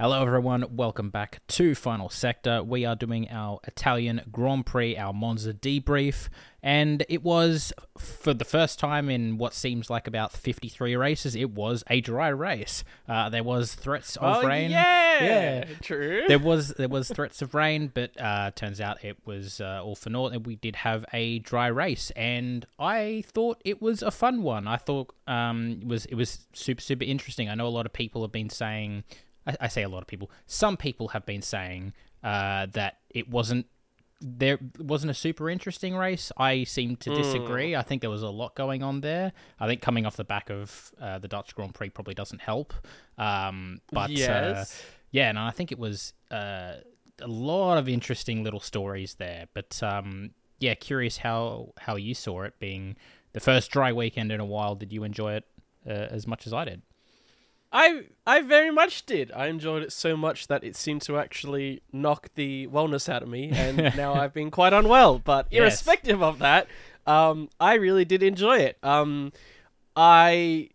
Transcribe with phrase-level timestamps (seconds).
[0.00, 0.64] Hello, everyone.
[0.76, 2.62] Welcome back to Final Sector.
[2.62, 6.30] We are doing our Italian Grand Prix, our Monza debrief,
[6.62, 11.50] and it was, for the first time in what seems like about 53 races, it
[11.50, 12.82] was a dry race.
[13.06, 14.70] Uh, there was threats of oh, rain.
[14.70, 15.64] Yeah, Yeah.
[15.82, 16.22] true.
[16.28, 19.96] There was there was threats of rain, but uh, turns out it was uh, all
[19.96, 24.10] for naught, and we did have a dry race, and I thought it was a
[24.10, 24.66] fun one.
[24.66, 27.50] I thought um, it was it was super super interesting.
[27.50, 29.04] I know a lot of people have been saying,
[29.46, 33.28] I, I say a lot of people, some people have been saying uh, that it
[33.28, 33.66] wasn't
[34.22, 36.30] there wasn't a super interesting race.
[36.36, 37.74] I seem to disagree.
[37.74, 39.32] I think there was a lot going on there.
[39.58, 42.74] I think coming off the back of uh, the Dutch Grand Prix probably doesn't help.
[43.16, 44.82] Um, but uh, Yes.
[45.10, 46.74] yeah, and I think it was uh,
[47.22, 49.46] a lot of interesting little stories there.
[49.54, 52.96] But um, yeah, curious how how you saw it being
[53.32, 54.74] the first dry weekend in a while.
[54.74, 55.44] Did you enjoy it
[55.86, 56.82] uh, as much as I did?
[57.72, 59.30] I I very much did.
[59.32, 63.28] I enjoyed it so much that it seemed to actually knock the wellness out of
[63.28, 65.18] me, and now I've been quite unwell.
[65.18, 65.60] But Yes.
[65.60, 66.66] irrespective of that,
[67.06, 68.76] um, I really did enjoy it.
[68.82, 69.32] Um,
[69.96, 70.70] I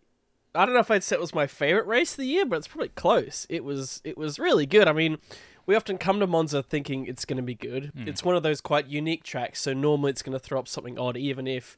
[0.54, 2.56] I don't know if I'd say it was my favorite race of the year, but
[2.56, 3.46] it's probably close.
[3.50, 4.88] It was it was really good.
[4.88, 5.18] I mean.
[5.68, 7.90] We often come to Monza thinking it's going to be good.
[8.06, 10.96] It's one of those quite unique tracks, so normally it's going to throw up something
[10.96, 11.76] odd, even if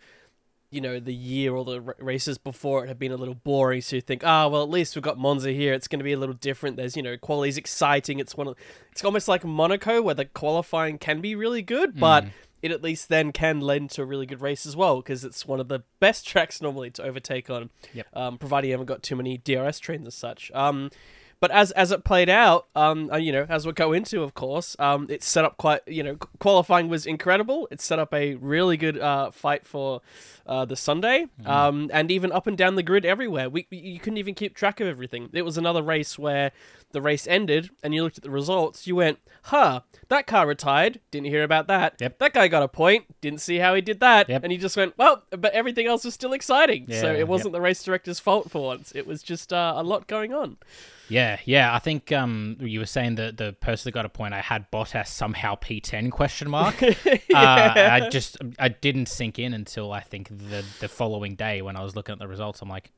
[0.70, 3.80] you know the year or the races before it have been a little boring.
[3.80, 5.72] So you think ah well at least we've got monza here.
[5.72, 6.76] It's going to be a little different.
[6.76, 8.18] There's you know quality's exciting.
[8.18, 8.56] It's one of
[8.92, 12.24] it's almost like monaco where the qualifying can be really good but
[12.62, 15.46] it at least then can lend to a really good race as well because it's
[15.46, 17.70] one of the best tracks normally to overtake on.
[17.94, 18.06] Yep.
[18.14, 20.50] um, provided you haven't got too many drs trains as such.
[20.52, 20.90] Um,
[21.40, 24.34] but as as it played out, um, uh, you know, as we'll go into, of
[24.34, 27.68] course, um, it set up quite, you know, qualifying was incredible.
[27.70, 30.00] It set up a really good uh, fight for
[30.46, 33.48] uh, the Sunday, um, and even up and down the grid everywhere.
[33.48, 35.30] We you couldn't even keep track of everything.
[35.32, 36.50] It was another race where
[36.90, 38.86] the race ended, and you looked at the results.
[38.88, 41.00] You went, "Huh, that car retired.
[41.12, 41.94] Didn't hear about that.
[42.00, 42.18] Yep.
[42.18, 43.20] That guy got a point.
[43.20, 44.42] Didn't see how he did that." Yep.
[44.42, 47.60] And you just went, "Well, but everything else was still exciting." so it wasn't the
[47.60, 48.90] race director's fault for once.
[48.94, 50.56] It was just uh, a lot going on.
[51.08, 51.74] Yeah, yeah.
[51.74, 54.34] I think um, you were saying that the person that got a point.
[54.34, 56.82] I had Bottas somehow P10 question mark.
[56.82, 56.88] uh,
[57.34, 61.82] I just I didn't sink in until I think the the following day when I
[61.82, 62.60] was looking at the results.
[62.60, 62.92] I'm like,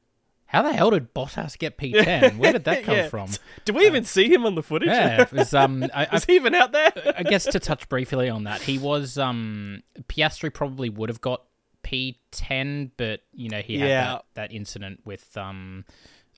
[0.46, 2.36] how the hell did Bottas get P10?
[2.38, 3.08] Where did that come Yeah.
[3.08, 3.30] from?
[3.64, 4.88] Did we even see him on the footage?
[4.88, 5.84] Yeah, it was um.
[5.94, 6.92] I, I he even out there?
[7.16, 11.44] I guess to touch briefly on that, he was um Piastri probably would have got
[11.84, 14.04] P10, but you know he had Yeah.
[14.04, 15.84] that, that incident with um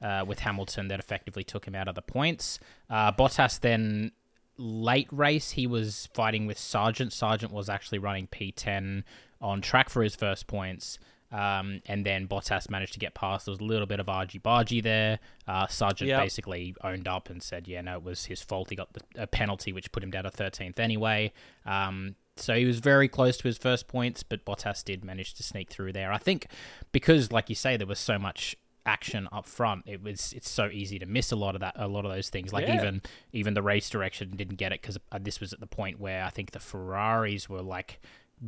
[0.02, 2.58] uh, with Hamilton that effectively took him out of the points.
[2.90, 4.12] Uh, Bottas then
[4.58, 7.10] late race he was fighting with Sargeant.
[7.12, 9.04] Sargeant was actually running P10
[9.40, 10.98] on track for his first points.
[11.30, 13.46] Um, and then Bottas managed to get past.
[13.46, 15.18] There was a little bit of argy bargy there.
[15.48, 16.20] Uh, Sargeant Yep.
[16.20, 18.68] basically owned up and said, "Yeah, no, it was his fault.
[18.68, 21.32] He got the, a penalty, which put him down to 13th anyway."
[21.64, 25.42] Um, so he was very close to his first points, but Bottas did manage to
[25.42, 26.12] sneak through there.
[26.12, 26.48] I think
[26.92, 28.54] because, like you say, there was so much
[28.84, 29.84] action up front.
[29.86, 32.30] It was it's so easy to miss a lot of that, a lot of those
[32.30, 32.52] things.
[32.52, 32.76] Like Yeah.
[32.76, 36.24] even even the race direction didn't get it because this was at the point where
[36.24, 38.00] I think the Ferraris were like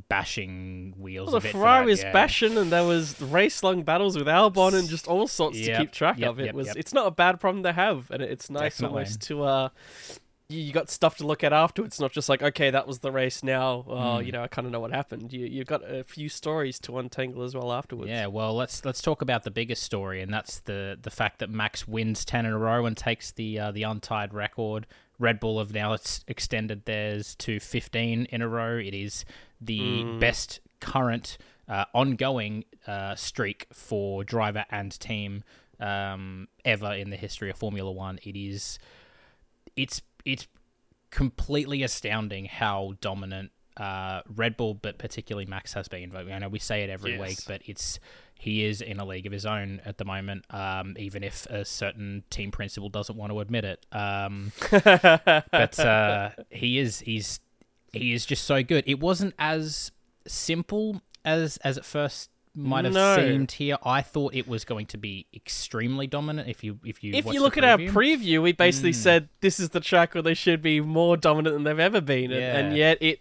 [0.08, 1.30] bashing wheels.
[1.30, 2.12] Well, the Ferrari was yeah.
[2.12, 5.92] bashing, and there was race-long battles with Albon and just all sorts Yep, to keep
[5.92, 6.40] track yep, of.
[6.40, 6.68] It yep, was.
[6.74, 8.98] It's not a bad problem to have, and it's nice Definitely.
[8.98, 9.68] almost to uh,
[10.48, 11.98] you, you got stuff to look at afterwards.
[12.00, 13.42] Not just like okay, that was the race.
[13.42, 14.24] Now, Hmm.
[14.24, 15.32] you know, I kind of know what happened.
[15.32, 18.10] You you've got a few stories to untangle as well afterwards.
[18.10, 21.50] Yeah, well, let's let's talk about the biggest story, and that's the the fact that
[21.50, 24.86] Max wins ten in a row and takes the uh, the untied record.
[25.18, 25.96] Red Bull have now
[26.26, 28.76] extended theirs to fifteen in a row.
[28.76, 29.24] It is
[29.60, 31.38] the best current
[31.68, 35.44] uh, ongoing uh, streak for driver and team
[35.80, 38.18] um, ever in the history of Formula One.
[38.24, 38.78] It is
[39.76, 40.46] it's it's
[41.10, 46.14] completely astounding how dominant uh, Red Bull, but particularly Max has been.
[46.14, 47.20] I know we say it every Yes.
[47.20, 47.98] week, but it's
[48.38, 50.44] he is in a league of his own at the moment.
[50.50, 56.30] Um, even if a certain team principal doesn't want to admit it, um, but uh,
[56.50, 57.40] he is he's
[57.92, 58.84] he is just so good.
[58.86, 59.90] It wasn't as
[60.26, 63.16] simple as as it first might have No.
[63.16, 63.76] seemed here.
[63.84, 66.48] I thought it was going to be extremely dominant.
[66.48, 68.42] If you if you If you look at our preview.
[68.42, 68.98] we basically hmm.
[68.98, 72.32] said this is the track where they should be more dominant than they've ever been,
[72.32, 73.20] and, and yet it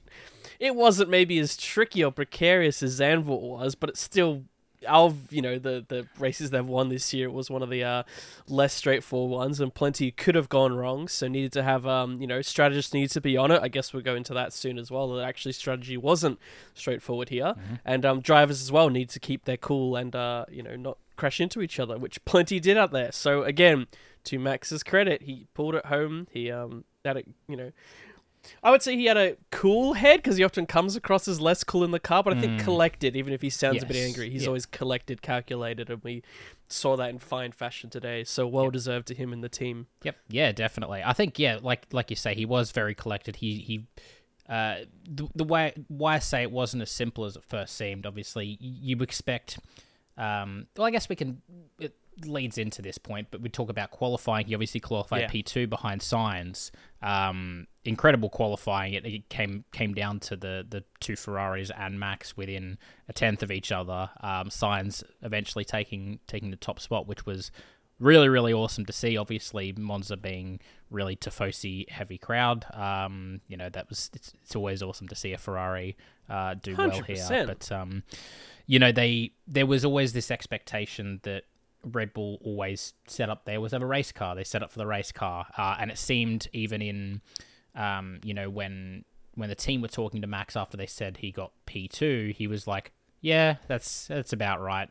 [0.59, 4.43] it wasn't maybe as tricky or precarious as Zandvoort was, but it's still
[4.87, 7.27] of you know the the races they've won this year.
[7.27, 8.03] It was one of the uh,
[8.47, 11.07] less straightforward ones, and plenty could have gone wrong.
[11.07, 13.61] So needed to have um you know strategists needed to be on it.
[13.61, 15.13] I guess we'll go into that soon as well.
[15.13, 16.39] That actually strategy wasn't
[16.73, 20.63] straightforward here, and um drivers as well need to keep their cool and uh you
[20.63, 23.11] know not crash into each other, which plenty did out there.
[23.11, 23.87] So again,
[24.25, 26.27] to Max's credit, he pulled it home.
[26.31, 27.71] He um had it you know.
[28.61, 31.63] I would say he had a cool head because he often comes across as less
[31.63, 34.29] cool in the car, but I think collected, even if he sounds a bit angry,
[34.29, 34.47] he's Yeah.
[34.49, 36.23] always collected, calculated, and we
[36.67, 38.23] saw that in fine fashion today.
[38.23, 39.87] So well deserved to him and the team.
[40.03, 40.17] Yep.
[40.29, 41.01] Yeah, definitely.
[41.03, 43.37] I think yeah, like like you say, he was very collected.
[43.37, 43.85] He he.
[44.49, 44.79] Uh,
[45.09, 48.05] the, the way why I say it wasn't as simple as it first seemed.
[48.05, 49.57] Obviously, you expect.
[50.17, 51.41] Um, well, I guess we can.
[51.79, 54.45] It leads into this point, but we talk about qualifying.
[54.47, 55.27] He obviously qualified Yeah.
[55.27, 56.71] P two behind Sainz.
[57.01, 58.93] Um, incredible qualifying.
[58.93, 62.77] It, it came came down to the the two Ferraris and Max within
[63.09, 64.09] a tenth of each other.
[64.21, 67.51] Um, Sainz eventually taking taking the top spot, which was
[67.99, 69.17] really really awesome to see.
[69.17, 72.65] Obviously, Monza being really Tifosi heavy crowd.
[72.73, 75.97] Um, you know that was it's, it's always awesome to see a Ferrari
[76.29, 77.45] uh, do well here.
[77.47, 78.03] But um,
[78.65, 81.43] you know they there was always this expectation that
[81.83, 84.35] Red Bull always set up there was have a race car.
[84.35, 87.21] They set up for the race car, uh, and it seemed even in
[87.75, 91.31] um, you know when when the team were talking to Max after they said he
[91.31, 92.91] got P two, he was like,
[93.21, 94.89] "Yeah, that's that's about right."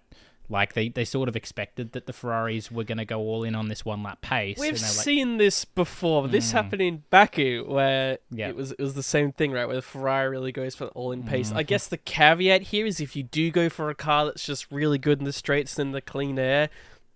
[0.52, 3.54] Like they, they sort of expected that the Ferraris were going to go all in
[3.54, 4.58] on this one lap pace.
[4.58, 6.28] We've like, seen this before.
[6.28, 8.50] This happened in Baku, where Yeah.
[8.50, 9.66] it was it was the same thing, right?
[9.66, 11.48] Where the Ferrari really goes for the all-in pace.
[11.48, 11.58] Mm-hmm.
[11.58, 14.70] I guess the caveat here is if you do go for a car that's just
[14.70, 16.68] really good in the straights and the clean air,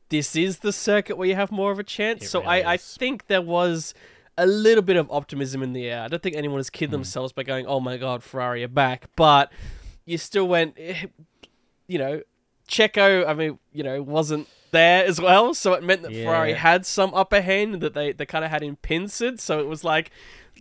[0.08, 2.22] this is the circuit where you have more of a chance.
[2.24, 3.92] It so really I, I think there was
[4.38, 6.02] a little bit of optimism in the air.
[6.02, 6.72] I don't think anyone has Hmm.
[6.78, 9.52] kidded themselves by going, "Oh my god, Ferrari are back," but
[10.06, 10.78] you still went,
[11.86, 12.22] you know,
[12.68, 13.26] Checo.
[13.26, 17.14] I mean, you know, wasn't there as well, so it meant that Ferrari had some
[17.14, 19.40] upper hand that they they kind of had in pincered.
[19.40, 20.10] So it was like.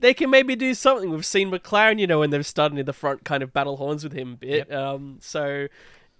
[0.01, 1.09] They can maybe do something.
[1.09, 4.03] We've seen McLaren, you know, when they've started in the front, kind of battle horns
[4.03, 4.69] with him a bit.
[4.73, 5.67] Um, so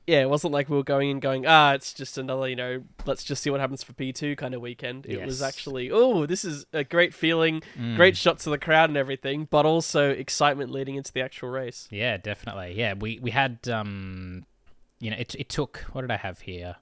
[0.08, 2.84] yeah, it wasn't like we were going in going, ah, it's just another, you know,
[3.06, 5.06] let's just see what happens for P2 kind of weekend.
[5.06, 7.98] It was actually, oh, this is a great feeling, Mm.
[7.98, 11.90] great shots of the crowd and everything, but also excitement leading into the actual race.
[11.92, 12.76] Yeah, definitely.
[12.78, 14.46] Yeah, we we had um,
[15.00, 16.76] you know, it it took what did I have here?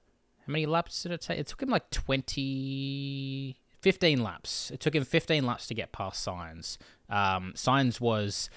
[0.46, 1.38] How many laps did it take?
[1.38, 4.70] It took him like 20 15 laps.
[4.70, 6.78] It took him 15 laps to get past Sainz.
[7.10, 8.48] Um, Sainz was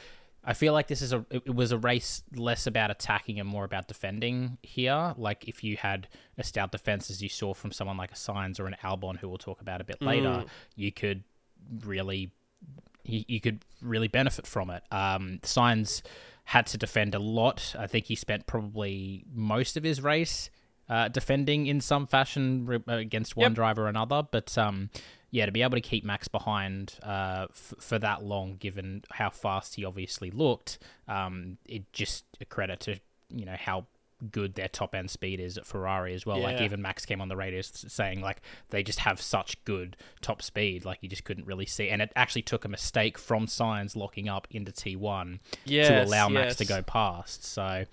[0.44, 3.66] I feel like this is a it was a race less about attacking and more
[3.66, 5.14] about defending here.
[5.18, 6.08] Like if you had
[6.38, 9.28] a stout defense as you saw from someone like a Sainz or an Albon who
[9.28, 10.46] we'll talk about a bit later,
[10.76, 11.24] you could
[11.84, 12.32] really
[13.04, 14.84] you, you could really benefit from it.
[14.92, 16.02] Um, Sainz
[16.52, 17.76] had to defend a lot.
[17.78, 20.50] I think he spent probably most of his race
[20.90, 23.54] uh, defending in some fashion against one Yep.
[23.56, 24.24] driver or another.
[24.24, 24.90] But um,
[25.30, 29.30] yeah, to be able to keep Max behind uh, f- for that long, given how
[29.30, 30.80] fast he obviously looked,
[31.10, 33.00] um, it just a credit to
[33.30, 33.88] you know how
[34.32, 36.40] good their top end speed is at Ferrari as well.
[36.40, 40.42] Like even Max came on the radio saying like they just have such good top
[40.42, 41.90] speed, like you just couldn't really see.
[41.90, 46.08] And it actually took a mistake from Sainz locking up into T one to Yes,
[46.08, 47.44] allow Max to go past.
[47.46, 47.86] So,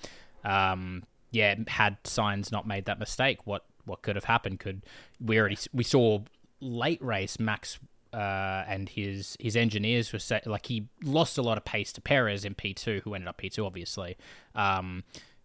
[0.44, 4.60] um, yeah, had Sainz not made that mistake, what what could have happened?
[4.60, 4.82] Could
[5.20, 6.20] we already we saw
[6.60, 7.78] late race Max.
[8.12, 12.00] Uh, and his his engineers were say, like he lost a lot of pace to
[12.00, 14.16] Perez in P two, who ended up P two, obviously.
[14.54, 15.02] Um,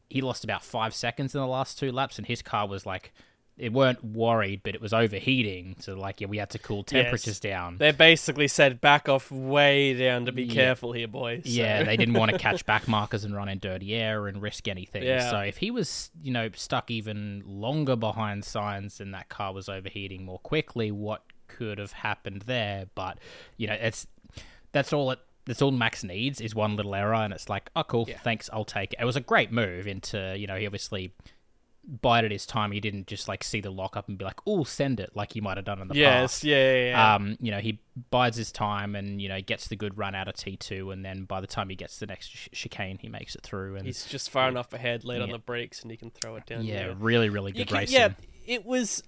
[0.09, 3.13] he lost about five seconds in the last two laps, and his car was like,
[3.57, 5.75] it weren't worried, but it was overheating.
[5.79, 7.77] So like, yeah, we had to cool temperatures down.
[7.77, 10.53] They basically said back off way down to be Yeah.
[10.53, 11.43] careful here, boys.
[11.43, 14.41] So- Yeah, they didn't want to catch back markers and run in dirty air and
[14.41, 15.03] risk anything.
[15.03, 15.29] Yeah.
[15.29, 19.67] So if he was, you know, stuck even longer behind Sainz and that car was
[19.67, 22.85] overheating more quickly, what could have happened there?
[22.95, 23.17] But
[23.57, 24.07] you know, it's
[24.71, 25.19] that's all it.
[25.49, 28.19] That's all Max needs is one little error, and it's like, oh, cool, Yeah.
[28.19, 28.99] thanks, I'll take it.
[29.01, 31.11] It was a great move into, you know, he obviously
[32.01, 32.71] bided his time.
[32.71, 35.41] He didn't just like see the lockup and be like, oh, send it, like he
[35.41, 36.43] might have done in the Yes, past.
[36.43, 37.15] yeah, yeah, yeah.
[37.15, 37.79] Um, you know, he
[38.11, 41.03] bides his time and you know gets the good run out of T two, and
[41.03, 43.75] then by the time he gets the next ch- chicane, he makes it through.
[43.77, 46.45] And He's just far enough ahead, late on the brakes, and he can throw it
[46.45, 46.63] down.
[46.63, 46.95] yeah, there.
[46.95, 47.95] really, really good can- racing.
[47.99, 48.09] Yeah,
[48.45, 49.01] it was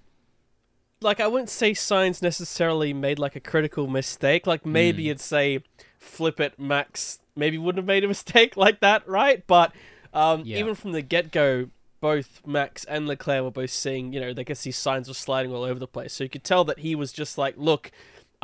[1.01, 4.48] like I wouldn't say Sainz necessarily made like a critical mistake.
[4.48, 5.12] Like maybe Hmm.
[5.12, 5.60] it's say
[6.01, 9.46] flip it, Max maybe wouldn't have made a mistake like that, right?
[9.48, 9.72] But
[10.13, 10.58] um, Yeah.
[10.58, 11.70] even from the get go,
[12.01, 15.53] both Max and Leclerc were both seeing, you know, they could see Sainz were sliding
[15.53, 16.13] all over the place.
[16.13, 17.91] So you could tell that he was just like, look.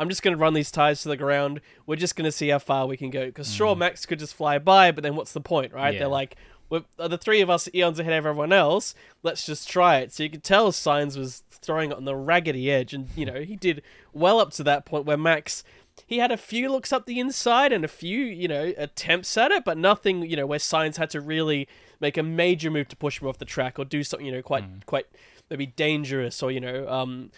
[0.00, 1.60] I'm just going to run these tires to the ground.
[1.84, 3.26] We're just going to see how far we can go.
[3.26, 5.92] Because sure, Max could just fly by, but then what's the point, right?
[5.92, 5.98] Yeah.
[5.98, 6.36] They're like,
[6.70, 8.94] we're, the three of us eons ahead of everyone else.
[9.24, 10.12] Let's just try it.
[10.12, 13.40] So you could tell Sainz was throwing it on the raggedy edge, and you know
[13.40, 15.64] he did well up to that point where Max
[16.06, 19.50] he had a few looks up the inside and a few you know attempts at
[19.50, 21.68] it, but nothing you know where Sainz had to really
[22.00, 24.42] make a major move to push him off the track or do something you know
[24.42, 25.06] quite quite
[25.50, 27.30] maybe dangerous or you know um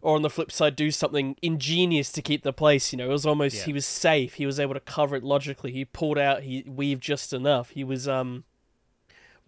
[0.00, 3.12] or on the flip side do something ingenious to keep the place you know it
[3.12, 3.64] was almost Yeah.
[3.64, 4.34] he was safe.
[4.34, 5.72] He was able to cover it logically.
[5.72, 7.70] He pulled out he weaved just enough.
[7.70, 8.44] He was um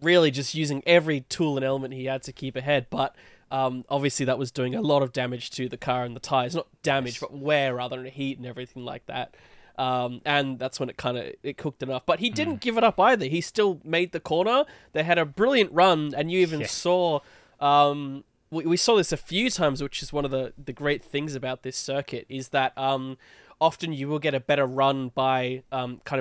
[0.01, 3.15] really just using every tool and element he had to keep ahead but
[3.51, 6.55] um, obviously that was doing a lot of damage to the car and the tires.
[6.55, 9.35] Not damage but wear rather than heat and everything like that.
[9.77, 12.05] Um, and that's when it kind of it cooked enough.
[12.05, 13.25] But he didn't give it up either.
[13.25, 14.65] He still made the corner.
[14.93, 16.67] They had a brilliant run and you even Yeah.
[16.67, 17.19] saw
[17.59, 21.03] um, we, we saw this a few times which is one of the, the great
[21.03, 23.17] things about this circuit is that um,
[23.59, 26.19] often you will get a better run by um, kind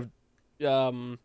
[0.61, 1.19] of um,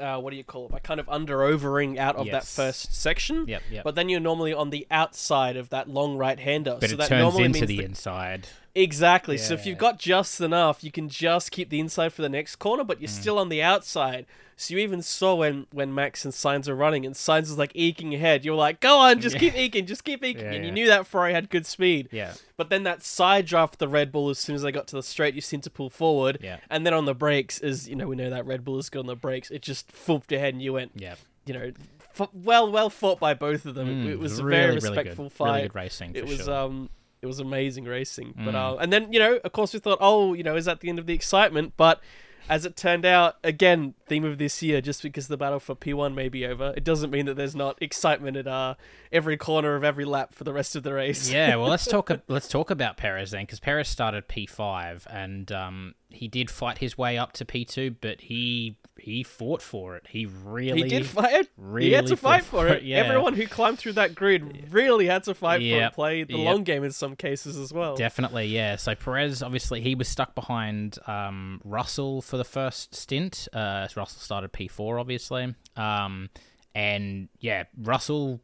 [0.00, 2.94] uh, what do you call it by kind of under overing out of that first
[2.94, 3.84] section Yep, yep.
[3.84, 6.98] but then you're normally on the outside of that long right hander but so it
[6.98, 8.48] that turns normally into means the that- inside.
[8.78, 9.38] Exactly.
[9.38, 12.56] So if you've got just enough, you can just keep the inside for the next
[12.56, 13.00] corner, but Mm.
[13.00, 14.26] you're still on the outside.
[14.58, 17.72] So you even saw when when Max and Sainz were running, and Sainz was like
[17.74, 18.44] eking ahead.
[18.44, 21.06] You're like, "Go on, just keep eking, just keep eking," Yeah, and you knew that
[21.06, 22.08] Ferrari had good speed.
[22.12, 22.34] Yeah.
[22.56, 25.02] But then that side draft the Red Bull, as soon as they got to the
[25.02, 26.38] straight, you seemed to pull forward.
[26.42, 26.58] Yeah.
[26.70, 29.00] And then on the brakes, as you know, we know that Red Bull is good
[29.00, 29.50] on the brakes.
[29.50, 31.16] It just fooped ahead, and you went, Yeah.
[31.44, 31.72] you know,
[32.18, 34.06] f- well, well fought by both of them.
[34.06, 35.32] Mm, it was a really, very really respectful good.
[35.32, 36.12] fight Really good racing.
[36.14, 36.54] it was sure.
[36.54, 36.88] um
[37.22, 38.74] it was amazing racing but Mm.
[38.74, 40.88] uh, and then you know of course we thought oh you know is that the
[40.88, 42.00] end of the excitement but
[42.48, 46.14] as it turned out again theme of this year just because the battle for p1
[46.14, 48.74] may be over it doesn't mean that there's not excitement at uh
[49.12, 52.10] every corner of every lap for the rest of the race yeah, well, let's talk.
[52.28, 56.78] Let's talk about Perez then, because Perez started P five, and um, he did fight
[56.78, 60.04] his way up to P two, but he he fought for it.
[60.08, 62.96] He really he did fight Really he had to fight fought for it Yeah.
[62.96, 66.44] everyone who climbed through that grid really had to fight for it play the Yep.
[66.46, 68.76] long game in some cases as well Definitely, yeah.
[68.76, 73.48] So Perez, obviously, he was stuck behind um, Russell for the first stint.
[73.52, 76.30] Uh, Russell started P four, obviously, um,
[76.74, 78.40] and yeah, Russell.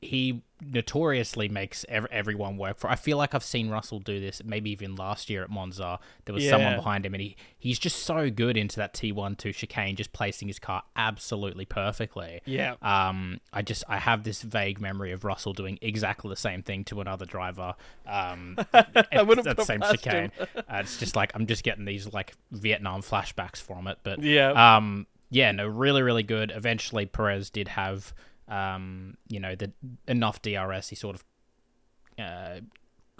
[0.00, 2.88] He notoriously makes ev- everyone work for.
[2.90, 4.42] I feel like I've seen Russell do this.
[4.44, 8.00] Maybe even last year at Monza, there was someone behind him, and he he's just
[8.04, 12.40] so good into that T one two chicane, just placing his car absolutely perfectly.
[12.44, 16.62] yeah Um, I just I have this vague memory of Russell doing exactly the same
[16.62, 17.74] thing to another driver.
[18.06, 18.82] Um, I
[19.24, 20.32] put the same chicane.
[20.56, 23.98] uh, it's just like I'm just getting these like Vietnam flashbacks from it.
[24.02, 26.50] But yeah um, yeah, no, really, really good.
[26.54, 28.12] Eventually, Perez did have
[28.50, 29.72] um, you know, the
[30.06, 30.88] enough DRS.
[30.90, 31.24] He sort of
[32.18, 32.60] uh,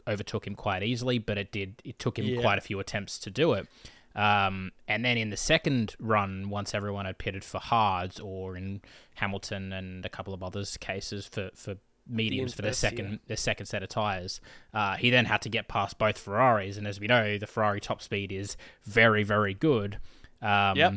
[0.07, 2.41] overtook him quite easily, but it did it took him Yeah.
[2.43, 3.67] quite a few attempts to do it.
[4.15, 8.81] Um, and then in the second run, once everyone had pitted for hards, or in
[9.15, 11.77] Hamilton and a couple of others cases for for
[12.09, 12.91] mediums for their inverse, yeah.
[12.91, 14.41] second their second set of tires,
[14.75, 17.81] uh, he then had to get past both Ferraris, and as we know, the Ferrari
[17.81, 19.99] top speed is very very good.
[20.43, 20.95] Um, Yep.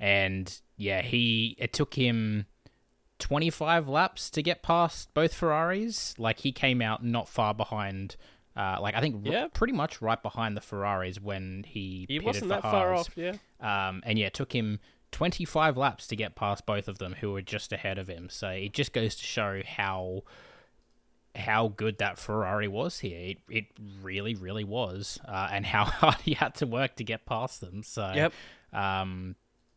[0.00, 2.46] And yeah, he it took him
[3.18, 6.14] 25 laps to get past both Ferraris.
[6.18, 8.16] Like he came out not far behind.
[8.56, 9.46] Uh, like I think r- Yeah.
[9.52, 14.02] pretty much right behind the Ferraris when he he wasn't that far off yeah Um,
[14.04, 14.80] and yeah, it took him
[15.12, 18.28] 25 laps to get past both of them, who were just ahead of him.
[18.28, 20.22] So it just goes to show how
[21.36, 23.18] how good that Ferrari was here.
[23.30, 23.64] It it
[24.02, 27.82] really really was, uh, and how hard he had to work to get past them.
[27.82, 28.32] So Yep.
[28.72, 29.36] um,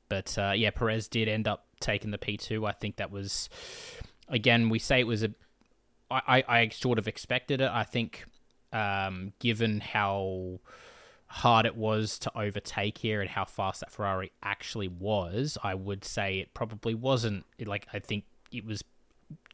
[0.09, 2.65] but uh, yeah, Perez did end up taking the P two.
[2.65, 3.49] I think that was
[4.29, 5.31] again we say it was a.
[6.09, 7.69] I, I, I sort of expected it.
[7.71, 8.25] I think,
[8.73, 10.59] um, given how
[11.27, 16.03] hard it was to overtake here and how fast that Ferrari actually was, I would
[16.03, 17.45] say it probably wasn't.
[17.65, 18.83] Like I think it was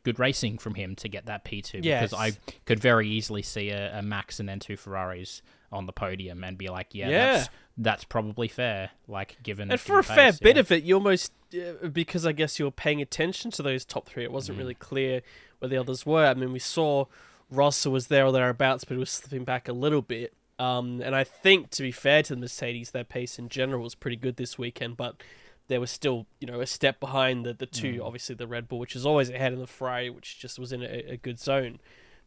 [0.04, 2.32] good racing from him to get that P two because I
[2.66, 5.42] could very easily see a, a Max and then two Ferraris
[5.72, 7.32] on the podium and be like, yeah, Yeah.
[7.38, 8.92] that's that's probably fair.
[9.08, 10.60] Like given And for a given fair pace, bit yeah.
[10.62, 14.08] of it, you almost uh, because I guess you were paying attention to those top
[14.08, 14.24] three.
[14.24, 14.62] It wasn't Mm.
[14.62, 15.22] really clear
[15.60, 16.26] where the others were.
[16.26, 17.06] I mean, we saw
[17.50, 20.34] Russell was there or thereabouts, but he was slipping back a little bit.
[20.60, 23.94] Um, and I think, to be fair to the Mercedes, their pace in general was
[23.96, 25.22] pretty good this weekend, but
[25.68, 28.06] there was still, you know, a step behind the, the two, Mm.
[28.06, 30.82] obviously the Red Bull, which is always ahead of the Ferrari, which just was in
[30.82, 31.80] a, a good zone.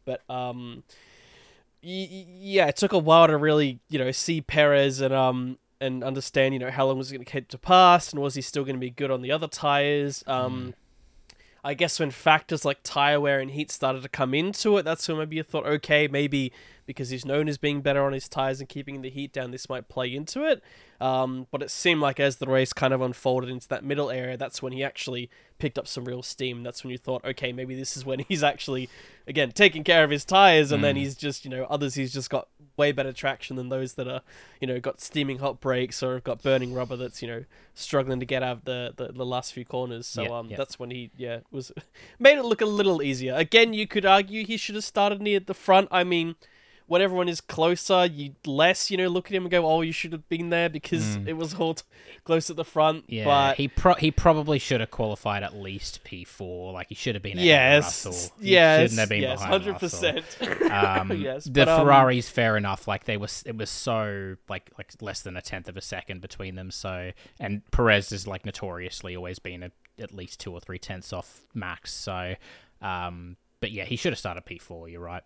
[0.05, 0.83] But um,
[1.81, 6.53] yeah, it took a while to really, you know, see Perez and um and understand,
[6.53, 8.63] you know, how long was he going to keep to pass, and was he still
[8.63, 10.23] going to be good on the other tires.
[10.27, 10.75] Um,
[11.63, 15.07] I guess when factors like tire wear and heat started to come into it, that's
[15.07, 16.51] when maybe you thought, okay, maybe
[16.85, 19.51] because he's known as being better on his tires and keeping the heat down.
[19.51, 20.63] This might play into it.
[21.01, 24.37] Um, but it seemed like as the race kind of unfolded into that middle area,
[24.37, 26.61] that's when he actually picked up some real steam.
[26.61, 28.87] That's when you thought, okay, maybe this is when he's actually,
[29.27, 32.29] again, taking care of his tires, and then he's just, you know, others he's just
[32.29, 34.21] got way better traction than those that are,
[34.59, 38.19] you know, got steaming hot brakes or have got burning rubber that's, you know, struggling
[38.19, 40.05] to get out of the, the, the last few corners.
[40.05, 40.57] So Yeah, um, yeah.
[40.57, 41.71] that's when he, yeah, was
[42.19, 43.33] made it look a little easier.
[43.33, 45.87] Again, you could argue he should have started near the front.
[45.91, 46.35] I mean,
[46.91, 49.93] when everyone is closer, you less, you know, look at him and go, "Oh, you
[49.93, 51.83] should have been there because it was all t-
[52.25, 56.03] close at the front." Yeah, but he pro- he probably should have qualified at least
[56.03, 56.73] P four.
[56.73, 60.25] Like he should have been yes, yes, shouldn't have been yes, hundred percent.
[60.69, 62.89] Um, Yes, the but, um, Ferraris, fair enough.
[62.89, 66.19] Like they was, it was so like like less than a tenth of a second
[66.19, 66.71] between them.
[66.71, 71.13] So and Perez is like notoriously always been a, at least two or three tenths
[71.13, 71.93] off Max.
[71.93, 72.35] So,
[72.81, 74.89] um, but yeah, he should have started P four.
[74.89, 75.23] You're right.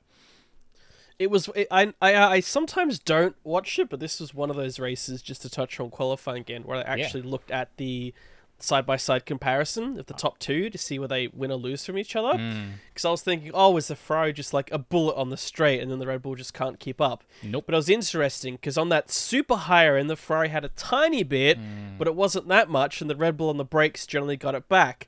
[1.17, 1.49] It was.
[1.55, 5.21] It, I, I I sometimes don't watch it, but this was one of those races.
[5.21, 8.13] Just to touch on qualifying again, where I actually looked at the
[8.59, 10.17] side by side comparison of the oh.
[10.17, 12.37] top two to see where they win or lose from each other.
[12.37, 12.71] Hmm.
[12.89, 15.81] Because I was thinking, oh, is the Ferrari just like a bullet on the straight,
[15.81, 17.23] and then the Red Bull just can't keep up?
[17.43, 17.65] Nope.
[17.65, 21.23] But it was interesting because on that super higher end, the Ferrari had a tiny
[21.23, 21.97] bit, hmm.
[21.97, 24.69] but it wasn't that much, and the Red Bull on the brakes generally got it
[24.69, 25.07] back.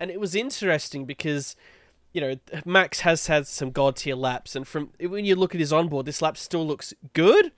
[0.00, 1.56] And it was interesting because,
[2.12, 2.34] you know,
[2.64, 6.06] Max has had some god tier laps, and from when you look at his onboard,
[6.06, 7.52] this lap still looks good.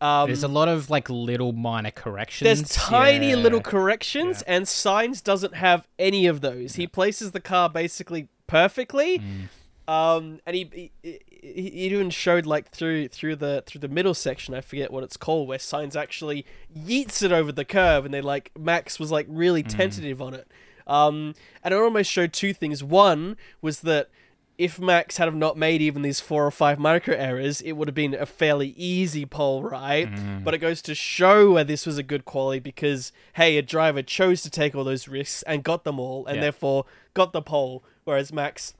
[0.00, 2.44] Um, There's a lot of like little minor corrections.
[2.44, 3.36] there's tiny Yeah.
[3.36, 6.74] little corrections, and Sainz doesn't have any of those.
[6.74, 9.20] He places the car basically perfectly.
[9.20, 9.48] Mm.
[9.86, 14.54] Um, and he, he he even showed like through through the through the middle section.
[14.54, 16.44] I forget what it's called, where Sainz actually
[16.76, 19.68] yeets it over the curve, and they like Max was like really Mm.
[19.68, 20.48] tentative on it.
[20.86, 22.82] Um, and it almost showed two things.
[22.84, 24.08] One was that
[24.56, 27.88] if Max had have not made even these four or five micro errors, it would
[27.88, 30.08] have been a fairly easy pole, right?
[30.44, 34.02] But it goes to show where this was a good quality because hey, a driver
[34.02, 36.42] chose to take all those risks and got them all, and Yeah.
[36.42, 37.82] therefore got the pole.
[38.04, 38.74] Whereas Max,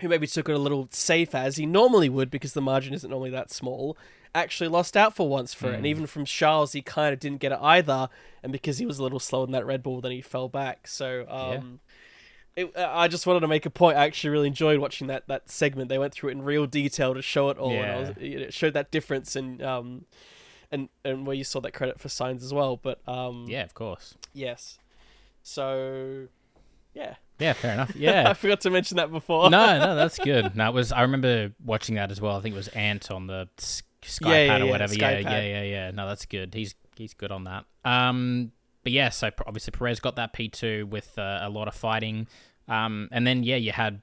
[0.00, 3.10] who maybe took it a little safe as he normally would because the margin isn't
[3.10, 3.96] normally that small,
[4.34, 5.76] actually lost out for once for it.
[5.76, 8.08] And even from Charles, he kind of didn't get it either.
[8.42, 10.86] And because he was a little slower than that Red Bull, then he fell back.
[10.86, 11.80] So, um,
[12.56, 13.96] it, uh, I just wanted to make a point.
[13.96, 15.88] I actually really enjoyed watching that, that segment.
[15.88, 17.72] They went through it in real detail to show it all.
[17.72, 20.04] And I was, it showed that difference and um,
[20.70, 22.76] and and where you saw that credit for Sainz as well.
[22.76, 24.14] But um, Yeah, of course.
[24.32, 24.78] yes.
[25.42, 26.26] So,
[26.94, 27.14] yeah.
[27.38, 27.92] Yeah, fair enough.
[27.96, 29.48] Yeah, I forgot to mention that before.
[29.50, 30.56] no, no, that's good.
[30.56, 30.90] No, was.
[30.92, 32.36] I remember watching that as well.
[32.36, 33.48] I think it was Ant on the
[34.02, 34.94] Skypad Yeah, yeah, or whatever.
[34.94, 35.90] Yeah, yeah, yeah, yeah.
[35.90, 36.54] No, that's good.
[36.54, 37.64] He's he's good on that.
[37.84, 41.74] Um, but yeah, so obviously Perez got that P two with uh, a lot of
[41.74, 42.28] fighting.
[42.68, 44.02] Um, and then yeah, you had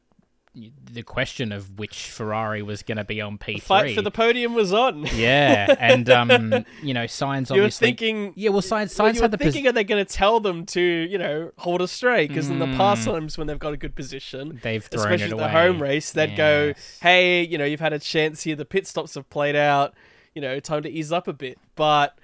[0.91, 3.59] the question of which Ferrari was going to be on P three.
[3.59, 5.05] Fight for the podium was on.
[5.15, 8.33] yeah, and um, you know, Sainz you were thinking.
[8.35, 10.81] yeah, well, Sainz Sainz had the pos- thinking, are they going to tell them to,
[10.81, 12.29] you know, hold a straight?
[12.29, 13.11] Because in the past Mm.
[13.13, 15.43] times when they've got a good position, they've thrown especially it away.
[15.43, 18.55] the home race, they'd go, "Hey, you know, you've had a chance here.
[18.55, 19.93] The pit stops have played out.
[20.33, 22.17] You know, time to ease up a bit." But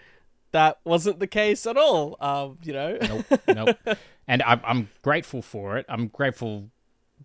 [0.51, 2.17] that wasn't the case at all.
[2.19, 3.97] Um, you know, nope, nope.
[4.27, 5.85] And I'm, I'm grateful for it.
[5.89, 6.69] I'm grateful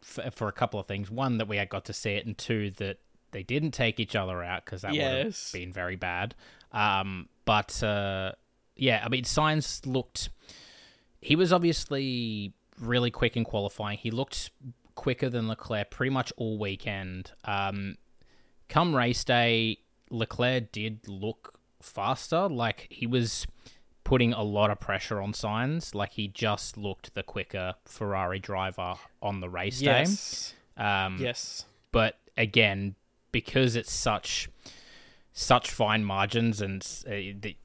[0.07, 1.11] for, for a couple of things.
[1.11, 2.99] One, that we had got to see it, and two, that
[3.33, 6.35] they didn't take each other out because that would have been very bad.
[6.73, 8.33] Um, but uh,
[8.77, 10.31] yeah, I mean, Sainz looked.
[11.21, 13.99] He was obviously really quick in qualifying.
[13.99, 14.51] He looked
[14.95, 17.33] quicker than Leclerc pretty much all weekend.
[17.45, 17.97] Um,
[18.69, 19.79] come race day,
[20.11, 22.49] Leclerc did look faster.
[22.49, 23.47] Like he was
[24.07, 25.93] putting a lot of pressure on Sainz.
[25.93, 30.85] Like he just looked the quicker Ferrari driver on the race yes, day.
[30.85, 32.95] Um, yes, But again,
[33.33, 34.49] because it's such
[35.33, 37.57] such fine margins and uh, the,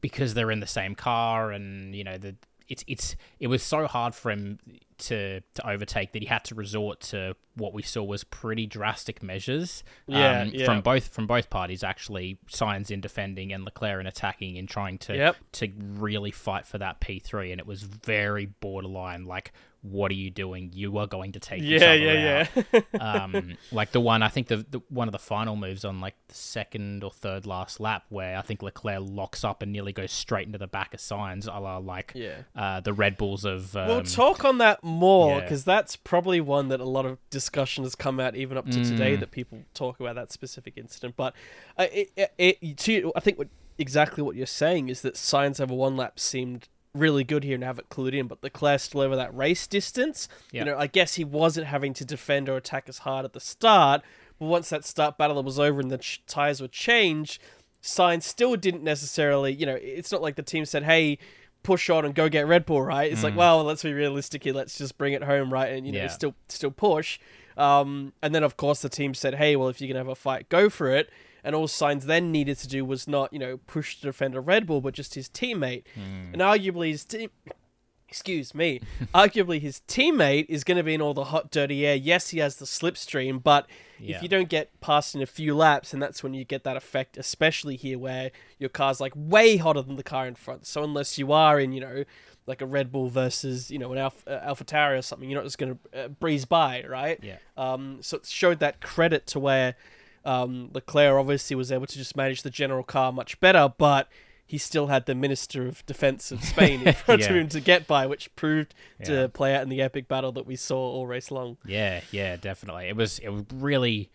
[0.00, 2.36] because they're in the same car and you know the
[2.68, 4.60] it's it's it was so hard for him
[4.98, 9.22] to to overtake that he had to resort to what we saw was pretty drastic
[9.22, 10.64] measures Yeah, um, yeah.
[10.66, 14.98] from both from both parties actually Sainz in defending and Leclerc in attacking and trying
[14.98, 15.36] to Yep.
[15.52, 19.52] to really fight for that P3 and it was very borderline like
[19.90, 22.80] what are you doing you are going to take yeah, yeah, yeah.
[23.00, 26.14] um, like the one I think the, the one of the final moves on like
[26.28, 30.12] the second or third last lap where I think Leclerc locks up and nearly goes
[30.12, 32.38] straight into the back of Sainz, a la like Yeah.
[32.54, 35.40] uh, the Red Bulls of um, We'll talk on that more yeah.
[35.42, 38.84] because that's probably one that a lot of discussion has come out even up to
[38.84, 39.20] today Mm.
[39.20, 41.14] that people talk about that specific incident.
[41.16, 41.34] But
[41.78, 45.60] uh, it, it, it, to, I think what exactly what you're saying is that Sainz
[45.60, 48.80] over one lap seemed really good here and have it clued in, but the Leclerc
[48.80, 50.28] still over that race distance.
[50.52, 50.60] Yeah.
[50.60, 53.40] You know, I guess he wasn't having to defend or attack as hard at the
[53.40, 54.02] start,
[54.38, 57.40] But once that start battle was over and the ch- tires were changed,
[57.82, 61.18] Sainz still didn't necessarily, you know, it's not like the team said, hey,
[61.62, 63.10] push on and go get Red Bull, right?
[63.10, 64.54] It's like, well, let's be realistic here.
[64.54, 65.72] Let's just bring it home, right?
[65.72, 66.08] And, you know, Yeah.
[66.08, 67.18] still still push.
[67.56, 70.08] Um, and then, of course, the team said, hey, well, if you're going to have
[70.08, 71.08] a fight, go for it.
[71.46, 74.40] And all Sainz then needed to do was not, you know, push to defend a
[74.40, 75.84] Red Bull, but just his teammate.
[75.94, 77.30] And arguably his team,
[78.08, 78.80] excuse me,
[79.14, 81.94] arguably his teammate is going to be in all the hot, dirty air.
[81.94, 83.66] Yes, he has the slipstream, but
[83.98, 84.16] Yeah.
[84.16, 86.76] if you don't get past in a few laps, and that's when you get that
[86.76, 90.66] effect, especially here where your car's like way hotter than the car in front.
[90.66, 92.04] So unless you are in, you know,
[92.46, 95.38] like a Red Bull versus, you know, an Alpha, uh, Alpha Tauri or something, you're
[95.40, 97.18] not just going to uh, breeze by, right?
[97.22, 97.36] Yeah.
[97.56, 99.74] Um, so it showed that credit to where
[100.26, 104.08] um, Leclerc obviously was able to just manage the general car much better, but
[104.48, 107.86] he still had the Minister of Defense of Spain in front of him to get
[107.86, 109.06] by, which proved Yeah.
[109.22, 111.56] to play out in the epic battle that we saw all race long.
[111.66, 112.88] Yeah, yeah, definitely.
[112.88, 114.10] It was it was really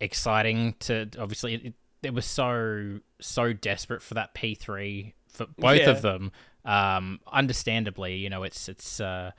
[0.00, 5.80] exciting to obviously it, it was so so desperate for that P three for both
[5.80, 5.90] Yeah.
[5.90, 6.32] of them.
[6.64, 9.32] Um, understandably, you know, it's it's uh,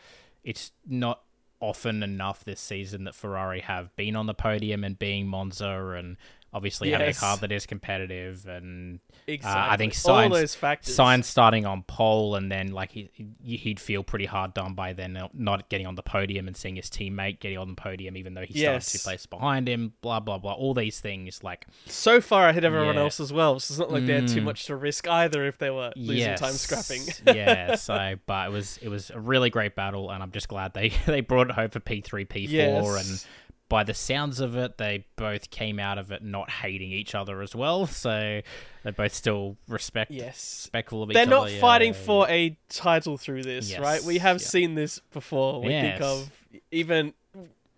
[0.43, 1.21] it's not
[1.63, 6.17] often enough this season that Ferrari have been on the podium and being Monza and
[6.53, 9.61] obviously having a car that is competitive and Exactly.
[9.61, 10.97] Uh, I think all Sainz- those factors.
[10.97, 13.09] Sainz starting on pole, and then like he
[13.41, 16.89] he'd feel pretty hard done by then not- getting on the podium and seeing his
[16.89, 18.91] teammate getting on the podium, even though he started Yes.
[18.91, 19.93] two places behind him.
[20.01, 20.51] Blah blah blah.
[20.53, 23.01] All these things like so far ahead of everyone Yeah.
[23.03, 23.59] else as well.
[23.61, 24.45] So it's not like they had too Mm.
[24.45, 27.03] much to risk either if they were losing yes, time scrapping.
[27.35, 27.75] yeah.
[27.75, 30.89] So, but it was it was a really great battle, and I'm just glad they
[31.05, 32.55] they brought it home for P three P four,
[32.97, 33.07] Yes.
[33.09, 33.25] and
[33.73, 37.41] by the sounds of it, they both came out of it not hating each other
[37.41, 37.87] as well.
[37.87, 38.41] So
[38.83, 40.59] they both still respect yes.
[40.65, 41.25] respectful of each other.
[41.25, 41.99] They're not fighting yeah.
[42.05, 44.03] for a title through this, Yes, right?
[44.03, 44.47] We have yeah.
[44.47, 45.59] seen this before.
[45.59, 46.29] We think of
[46.69, 47.15] even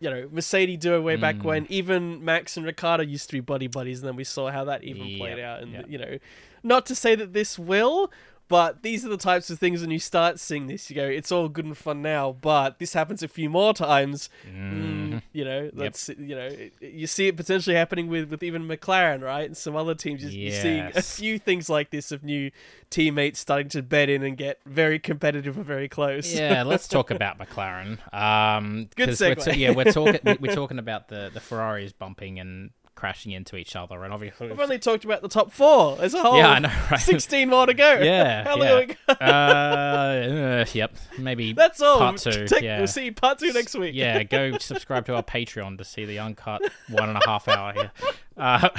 [0.01, 1.43] you know Mercedes do it way back Mm.
[1.43, 4.65] when even Max and Ricciardo used to be buddy buddies, and then we saw how
[4.65, 5.62] that even played out.
[5.62, 5.86] And yep.
[5.88, 6.17] you know,
[6.62, 8.12] not to say that this will.
[8.47, 11.31] But these are the types of things when you start seeing this, you go, it's
[11.31, 14.29] all good and fun now, but this happens a few more times.
[14.47, 18.67] Mm, you know, that's you know, it, you see it potentially happening with with even
[18.67, 20.23] McLaren, right, and some other teams.
[20.23, 22.51] You're, you're seeing a few things like this of new
[22.91, 26.31] teammates starting to bed in and get very competitive and very close.
[26.34, 27.97] yeah, let's talk about McLaren.
[28.13, 29.58] Um, Good 'cause we're segue.
[29.58, 34.03] yeah, we're talking we're talking about the the Ferraris bumping and crashing into each other,
[34.03, 36.38] and obviously, We've only talked about the top four as a whole.
[36.38, 36.99] yeah, I know, right?
[36.99, 37.99] Sixteen more to go.
[38.01, 38.95] Yeah, How long yeah.
[39.08, 39.21] got?
[39.21, 41.97] uh, uh, yep, maybe That's all.
[41.99, 42.77] Part two, Take- yeah.
[42.79, 43.93] We'll see part two next week.
[43.95, 47.73] yeah, go subscribe to our Patreon to see the uncut one and a half hour
[47.73, 47.91] here.
[48.38, 48.69] Uh,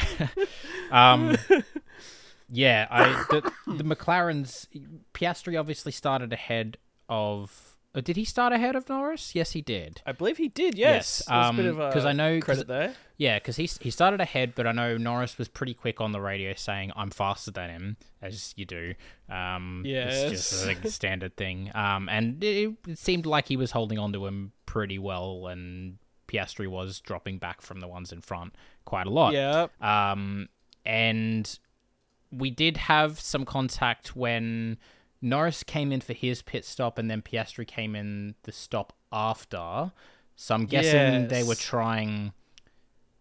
[0.90, 1.37] um,
[2.50, 4.66] yeah, I the, the McLarens
[5.14, 7.65] Piastri obviously started ahead of.
[7.97, 9.35] Uh, Did he start ahead of Norris?
[9.35, 10.03] Yes, he did.
[10.07, 10.77] I believe he did.
[10.77, 12.95] Yes, Yes, a bit um, I know- credit there.
[13.19, 16.21] Yeah, because he he started ahead, but I know Norris was pretty quick on the
[16.21, 18.95] radio saying I'm faster than him, as you do.
[19.31, 20.85] Um, it's just Yes.
[20.85, 21.71] a standard thing.
[21.75, 25.97] Um, and it, it seemed like he was holding on to him pretty well, and
[26.29, 28.55] Piastri was dropping back from the ones in front
[28.85, 29.33] quite a lot.
[29.33, 29.69] Yeah.
[29.81, 30.51] Um,
[30.85, 31.59] and
[32.31, 34.77] we did have some contact when
[35.22, 39.92] Norris came in for his pit stop, and then Piastri came in the stop after.
[40.37, 42.33] So I'm guessing they were trying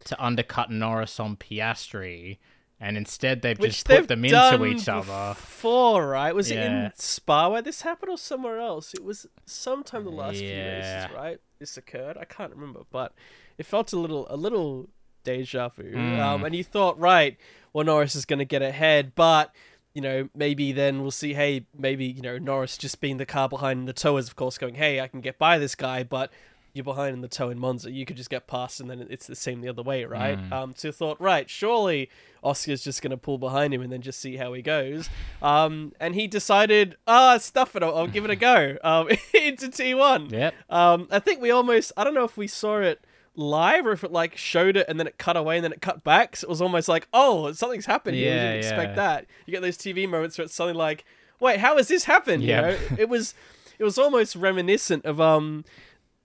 [0.05, 2.37] to undercut Norris on Piastri,
[2.79, 5.33] and instead they've Which just they've put them into each other.
[5.33, 6.35] before, right?
[6.35, 8.93] Was it in Spa where this happened or somewhere else?
[8.93, 11.39] It was sometime the last few races, right?
[11.59, 12.17] This occurred.
[12.17, 13.13] I can't remember, but
[13.57, 14.89] it felt a little a little
[15.23, 15.93] deja vu.
[15.95, 16.19] Mm.
[16.19, 17.37] Um, and you thought, right,
[17.73, 19.55] well Norris is going to get ahead, but
[19.95, 21.33] you know maybe then we'll see.
[21.33, 24.59] Hey, maybe you know Norris just being the car behind the tow is of course
[24.59, 26.31] going, hey, I can get by this guy, but
[26.73, 27.89] you're behind in the tow in Monza.
[27.89, 30.37] You could just get past, and then it's the same the other way, right?
[30.37, 30.51] Mm.
[30.51, 32.09] Um, so you thought, right, surely
[32.43, 35.09] Oscar's just going to pull behind him and then just see how he goes.
[35.41, 39.69] Um, and he decided, ah, stuff it, I'll, I'll give it a go um, into
[39.69, 40.31] T1.
[40.31, 40.53] Yep.
[40.69, 43.05] Um, I think we almost, I don't know if we saw it
[43.37, 45.81] live or if it like showed it and then it cut away and then it
[45.81, 46.35] cut back.
[46.37, 48.31] So it was almost like, oh, something's happened here.
[48.31, 49.25] We Yeah, didn't expect that.
[49.45, 51.05] You get those TV moments where it's something like,
[51.39, 52.43] wait, how has this happened?
[52.43, 52.71] Yeah.
[52.71, 53.33] You know, it was,
[53.79, 55.65] it was almost reminiscent of um,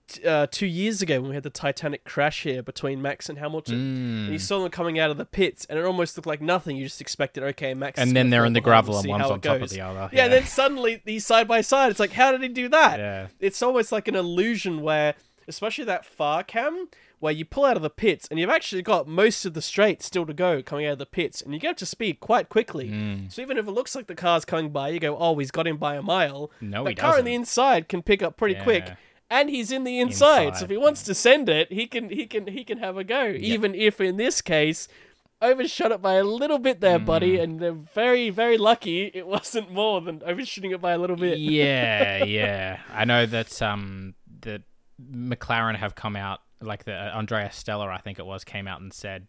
[0.07, 3.37] t- uh, two years ago when we had the Titanic crash here between Max and
[3.37, 3.75] Hamilton.
[3.75, 4.41] And you Mm.
[4.41, 6.77] saw them coming out of the pits, and it almost looked like nothing.
[6.77, 7.99] You just expected, okay, Max.
[7.99, 10.09] And then they're in the gravel and one's on top of the other.
[10.13, 11.91] Yeah, and then suddenly these side by side.
[11.91, 12.99] It's like, how did he do that?
[12.99, 13.27] yeah.
[13.41, 15.15] It's almost like an illusion where,
[15.47, 16.87] especially that far cam,
[17.19, 20.01] where you pull out of the pits and you've actually got most of the straight
[20.01, 22.49] still to go coming out of the pits, and you get up to speed quite
[22.49, 22.89] quickly.
[22.89, 23.31] Mm.
[23.31, 25.67] So even if it looks like the car's coming by, you go, oh, he's got
[25.67, 26.51] him by a mile.
[26.61, 27.25] No, the he car on doesn't.
[27.25, 28.91] the inside can pick up pretty quick.
[29.29, 32.09] And he's in the inside, Inside, so if he wants to send it, he can
[32.09, 33.27] he can he can have a go.
[33.39, 34.89] Even if in this case
[35.41, 37.43] overshot it by a little bit there, buddy, Mm.
[37.43, 41.37] and they're very very lucky it wasn't more than overshooting it by a little bit.
[41.39, 42.79] yeah, yeah.
[42.93, 44.63] I know that um the
[45.11, 48.81] McLaren have come out like the uh, Andrea Stella, I think it was, came out
[48.81, 49.27] and said,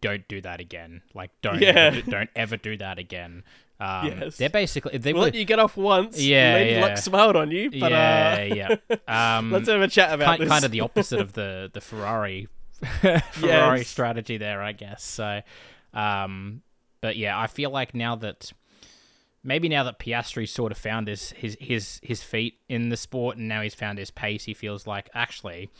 [0.00, 1.02] "Don't do that again.
[1.14, 1.68] Like, don't Yeah.
[1.92, 3.42] ever do, don't ever do that again."
[3.80, 4.36] Um, Yes.
[4.36, 6.20] They're basically they We'll were let you get off once.
[6.20, 6.80] Yeah, Lady yeah.
[6.80, 9.36] Luck smiled on you, but yeah, uh, yeah.
[9.38, 10.48] Um, let's have a chat about kind, this.
[10.48, 12.48] kind of the opposite of the the Ferrari
[13.32, 13.88] Ferrari Yes.
[13.88, 15.02] strategy there, I guess.
[15.04, 15.42] So,
[15.94, 16.62] um,
[17.00, 18.52] but yeah, I feel like now that
[19.42, 23.36] maybe now that Piastri sort of found his his his his feet in the sport
[23.36, 25.70] and now he's found his pace, he feels like actually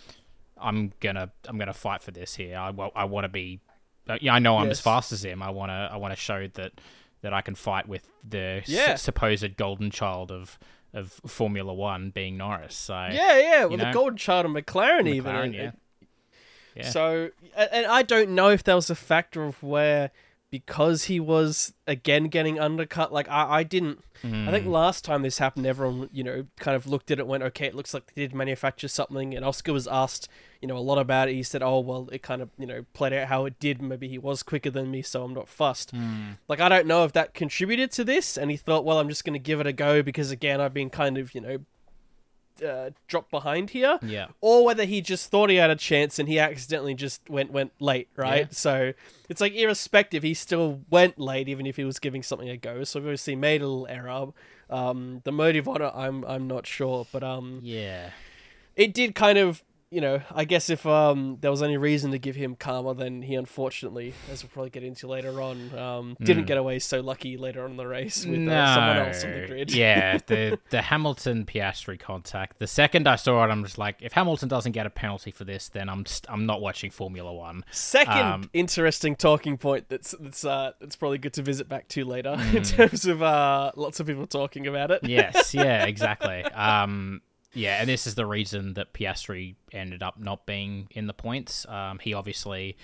[0.61, 2.57] I'm gonna I'm gonna fight for this here.
[2.59, 3.61] I wa- I want to be.
[4.09, 5.43] Uh, yeah, I know I'm as fast as him.
[5.43, 6.73] I want to I want to show that
[7.21, 10.59] that I can fight with the s- supposed golden child of
[10.95, 12.75] of Formula One being Norris.
[12.75, 13.65] So yeah, yeah.
[13.67, 15.33] Well, the golden child of McLaren, even.
[15.33, 15.71] McLaren, and- yeah.
[16.75, 16.91] Yeah.
[16.91, 20.11] So, and and I don't know if there was a factor of where
[20.51, 23.13] because he was again getting undercut.
[23.13, 24.03] Like I, I didn't.
[24.25, 24.71] I think Mm.
[24.71, 27.75] last time this happened, everyone you know kind of looked at it, went, okay, it
[27.75, 29.33] looks like they did manufacture something.
[29.33, 30.29] And Oscar was asked,
[30.61, 31.35] you know, a lot about it.
[31.35, 33.81] He said, oh well, it kind of you know played out how it did.
[33.81, 35.95] Maybe he was quicker than me, so I'm not fussed.
[35.95, 36.39] Mm.
[36.49, 39.25] Like I don't know if that contributed to this, and he thought, well, I'm just
[39.25, 41.59] going to give it a go because again, I've been kind of you know.
[42.63, 44.27] Uh, dropped behind here, Yeah.
[44.41, 47.73] or whether he just thought he had a chance and he accidentally just went went
[47.81, 48.47] late, right?
[48.47, 48.47] Yeah.
[48.51, 48.93] So
[49.29, 52.85] it's like irrespective, he still went late even if he was giving something a go.
[52.85, 54.29] So obviously made a little error.
[54.71, 58.11] Um, the motive on it, I'm I'm not sure, but um, Yeah.
[58.77, 59.63] it did kind of.
[59.91, 63.23] You know, I guess if um there was any reason to give him karma, then
[63.23, 66.47] he unfortunately, as we'll probably get into later on, um didn't Mm.
[66.49, 69.47] get away so lucky later on in the race with uh, someone else on the
[69.47, 69.73] grid.
[69.73, 72.59] yeah, the the Hamilton Piastri contact.
[72.59, 75.45] The second I saw it, I'm just like, if Hamilton doesn't get a penalty for
[75.45, 77.65] this, then I'm st- I'm not watching Formula One.
[77.71, 82.05] Second Um, interesting talking point that's that's uh that's probably good to visit back to
[82.05, 82.57] later Hmm.
[82.59, 85.01] in terms of uh lots of people talking about it.
[85.05, 86.43] Yes, yeah, exactly.
[86.45, 87.23] Um,
[87.59, 91.67] yeah, and this is the reason that Piastri ended up not being in the points.
[91.69, 92.77] Um, he obviously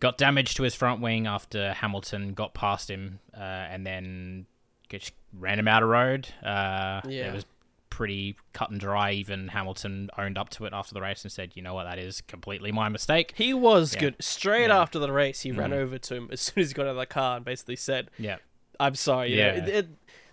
[0.00, 4.46] got damage to his front wing after Hamilton got past him, uh, and then
[4.88, 6.28] just ran him out of road.
[6.42, 7.28] Uh, Yeah.
[7.28, 7.46] It was
[7.90, 9.10] pretty cut and dry.
[9.12, 11.84] Even Hamilton owned up to it after the race and said, "You know what?
[11.84, 14.00] That is completely my mistake." He was Yeah.
[14.00, 14.16] good.
[14.20, 14.80] Straight Yeah.
[14.80, 15.76] after the race, he ran Mhm.
[15.78, 18.10] over to him as soon as he got out of the car and basically said,
[18.18, 18.36] Yeah.
[18.78, 19.54] "I'm sorry." Yeah.
[19.54, 19.88] it, it,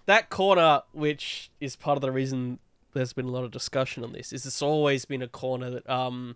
[0.05, 2.59] that corner, which is part of the reason
[2.95, 5.87] there's been a lot of discussion on this, is it's always been a corner that
[5.87, 6.35] um,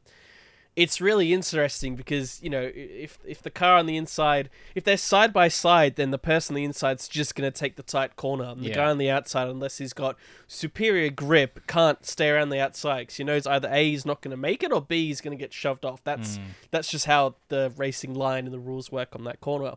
[0.76, 4.96] it's really interesting because you know if if the car on the inside, if they're
[4.98, 8.46] side by side, then the person on the inside's just gonna take the tight corner,
[8.46, 8.76] and the Yeah.
[8.76, 10.16] guy on the outside, unless he's got
[10.48, 14.38] superior grip, can't stay around the outside because he knows either a he's not gonna
[14.38, 16.04] make it or b he's gonna get shoved off.
[16.04, 16.42] That's Mm.
[16.72, 19.74] that's just how the racing line and the rules work on that corner.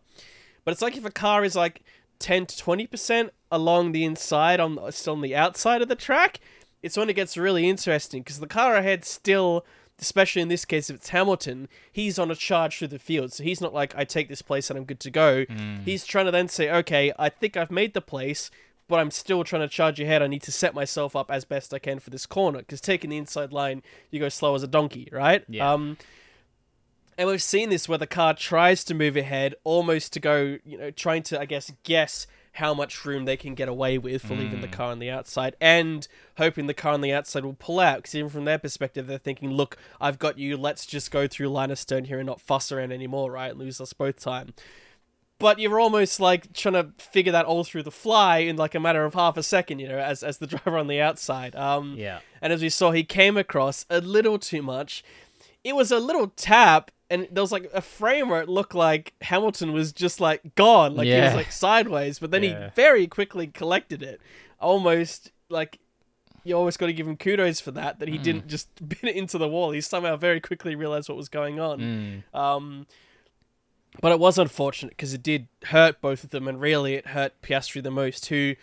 [0.65, 1.83] But it's like if a car is like
[2.21, 6.39] 10 to 20% along the inside on still on the outside of the track,
[6.83, 9.65] it's when it gets really interesting because the car ahead still
[10.03, 13.33] especially in this case if it's Hamilton, he's on a charge through the field.
[13.33, 15.45] So he's not like I take this place and I'm good to go.
[15.45, 15.85] Mm.
[15.85, 18.51] He's trying to then say, "Okay, I think I've made the place,
[18.89, 20.21] but I'm still trying to charge ahead.
[20.21, 23.11] I need to set myself up as best I can for this corner because taking
[23.11, 25.73] the inside line, you go slow as a donkey, right?" Yeah.
[25.73, 25.99] Um
[27.19, 30.79] and we've seen this where the car tries to move ahead, almost to go, you
[30.79, 34.35] know, trying to, I guess, guess how much room they can get away with for
[34.35, 37.81] leaving the car on the outside and hoping the car on the outside will pull
[37.81, 37.97] out.
[37.99, 40.57] Because even from their perspective, they're thinking, look, I've got you.
[40.59, 43.57] Let's just go through line of stone here and not fuss around anymore, right?
[43.57, 44.53] Lose us both time.
[45.39, 48.81] But you're almost like trying to figure that all through the fly in like a
[48.81, 51.57] matter of half a second, you know, as, as the driver on the outside.
[51.57, 52.21] Um, Yeah.
[52.41, 55.03] and as we saw, he came across a little too much.
[55.65, 59.13] It was a little tap, and there was like a frame where it looked like
[59.21, 62.19] Hamilton was just like gone, like he was like sideways.
[62.19, 62.65] But then Yeah.
[62.67, 64.21] he very quickly collected it,
[64.61, 65.79] almost like
[66.45, 67.99] you always got to give him kudos for that.
[68.01, 68.23] That he Mm.
[68.23, 69.71] didn't just bin it into the wall.
[69.71, 71.79] He somehow very quickly realized what was going on.
[72.35, 72.37] Mm.
[72.39, 72.87] Um,
[74.01, 77.41] but it was unfortunate because it did hurt both of them, and really it hurt
[77.43, 78.27] Piastri the most.
[78.27, 78.55] Who,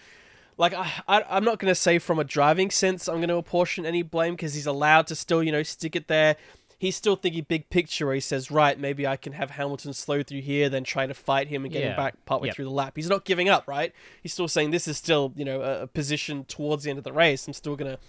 [0.57, 3.35] like, I, I I'm not going to say from a driving sense I'm going to
[3.37, 6.35] apportion any blame because he's allowed to still, you know, stick it there.
[6.79, 8.05] He's still thinking big picture.
[8.05, 11.13] Where he says, right, maybe I can have Hamilton slow through here, then try to
[11.13, 12.55] fight him and get him back partway Yep.
[12.55, 12.93] through the lap.
[12.95, 13.93] He's not giving up, right?
[14.23, 17.03] He's still saying this is still, you know, a, a position towards the end of
[17.03, 17.45] the race.
[17.47, 17.99] I'm still going to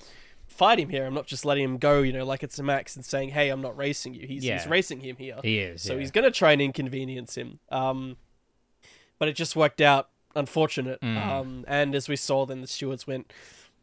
[0.47, 1.05] fight him here.
[1.05, 3.51] I'm not just letting him go, you know, like it's a Max and saying, hey,
[3.51, 4.27] I'm not racing you.
[4.27, 5.37] He's, he's racing him here.
[5.43, 5.83] He is.
[5.83, 6.01] So yeah.
[6.01, 7.59] he's going to try and inconvenience him.
[7.71, 8.17] Um,
[9.19, 11.01] but it just worked out unfortunate.
[11.01, 11.27] Mm.
[11.27, 13.33] Um, and as we saw, then the stewards went,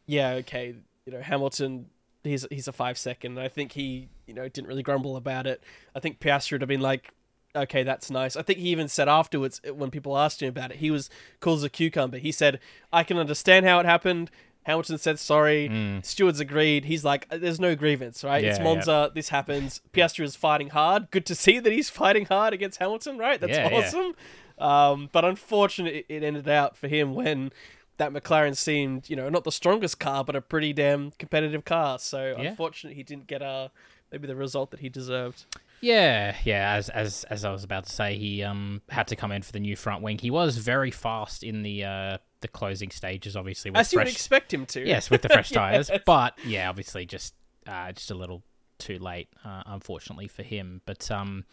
[0.06, 0.74] yeah, okay,
[1.04, 1.86] you know, Hamilton
[2.24, 3.38] he's he's a five second.
[3.38, 5.62] I think he you know didn't really grumble about it.
[5.94, 7.12] I think Piastri would have been like,
[7.56, 8.36] okay, that's nice.
[8.36, 11.10] I think he even said afterwards when people asked him about it, he was
[11.40, 12.18] cool as a cucumber.
[12.18, 12.60] He said,
[12.92, 14.30] I can understand how it happened.
[14.64, 16.00] Hamilton said sorry.
[16.02, 16.84] Stewards agreed.
[16.84, 18.44] He's like, there's no grievance, right?
[18.44, 19.10] it's Yeah, Monza.
[19.14, 19.80] This happens.
[19.94, 21.10] Piastri is fighting hard.
[21.10, 23.40] Good to see that he's fighting hard against Hamilton, right?
[23.40, 23.78] That's Yeah, yeah.
[23.78, 24.14] awesome.
[24.58, 27.50] Um, but unfortunately, it ended out for him when
[27.96, 31.98] that McLaren seemed, you know, not the strongest car, but a pretty damn competitive car.
[31.98, 32.50] So Yeah.
[32.50, 33.68] unfortunately, he didn't get uh,
[34.12, 35.44] maybe the result that he deserved.
[35.80, 36.74] Yeah, yeah.
[36.74, 39.52] As as as I was about to say, he um had to come in for
[39.52, 40.18] the new front wing.
[40.18, 44.08] He was very fast in the uh the closing stages, obviously with As you would
[44.08, 44.86] expect him to.
[44.86, 45.88] yes with the fresh tires.
[45.88, 46.00] Yes.
[46.04, 47.34] But yeah, obviously just
[47.66, 48.42] uh just a little
[48.78, 50.80] too late, uh, unfortunately for him.
[50.86, 51.44] But um,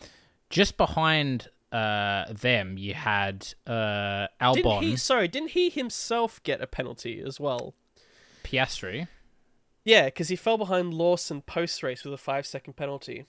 [0.50, 4.96] just behind uh them, you had uh Didn't Albon, he?
[4.96, 7.76] Sorry, didn't he himself get a penalty as well?
[8.44, 9.08] Piastri.
[9.86, 13.26] Yeah, because he fell behind Lawson post race with a five second penalty.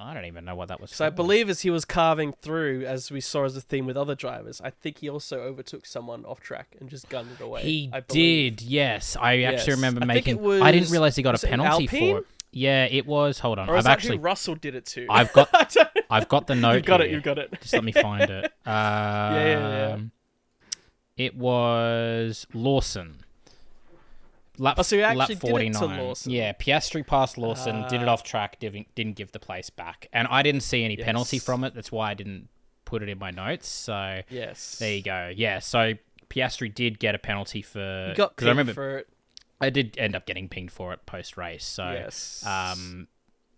[0.00, 0.92] I don't even know what that was.
[0.92, 3.96] So I believe as he was carving through, as we saw as a theme with
[3.96, 7.62] other drivers, I think he also overtook someone off track and just gunned it away.
[7.62, 9.16] He did, yes.
[9.20, 9.58] I Yes.
[9.62, 10.38] actually remember I making.
[10.38, 12.26] it I didn't realize he got a penalty for it.
[12.52, 13.40] Yeah, it was.
[13.40, 15.06] Hold on, Or I've actually, Russell did it too.
[15.10, 15.76] I've got-
[16.10, 16.74] I've got the note.
[16.76, 17.10] you've got it.
[17.10, 17.52] You've got it.
[17.60, 18.44] Just let me find it.
[18.44, 19.34] Um, yeah,
[19.88, 19.98] yeah.
[21.16, 23.24] It was Lawson.
[24.58, 25.98] Lap, Oh, so he lap actually did it to 49.
[26.06, 26.32] Lawson.
[26.32, 28.12] Yeah, Piastri passed Lawson, did it Ah.
[28.12, 30.08] off track, didn't, didn't give the place back.
[30.12, 31.74] And I didn't see any penalty from it.
[31.74, 32.48] That's why I didn't
[32.84, 33.68] put it in my notes.
[33.68, 34.78] So Yes.
[34.78, 35.32] there you go.
[35.34, 35.92] Yeah, so
[36.30, 38.06] Piastri did get a penalty for.
[38.08, 39.08] He got 'cause I remember for it.
[39.60, 41.64] I did end up getting pinged for it post race.
[41.64, 42.44] So Yes.
[42.46, 43.08] um,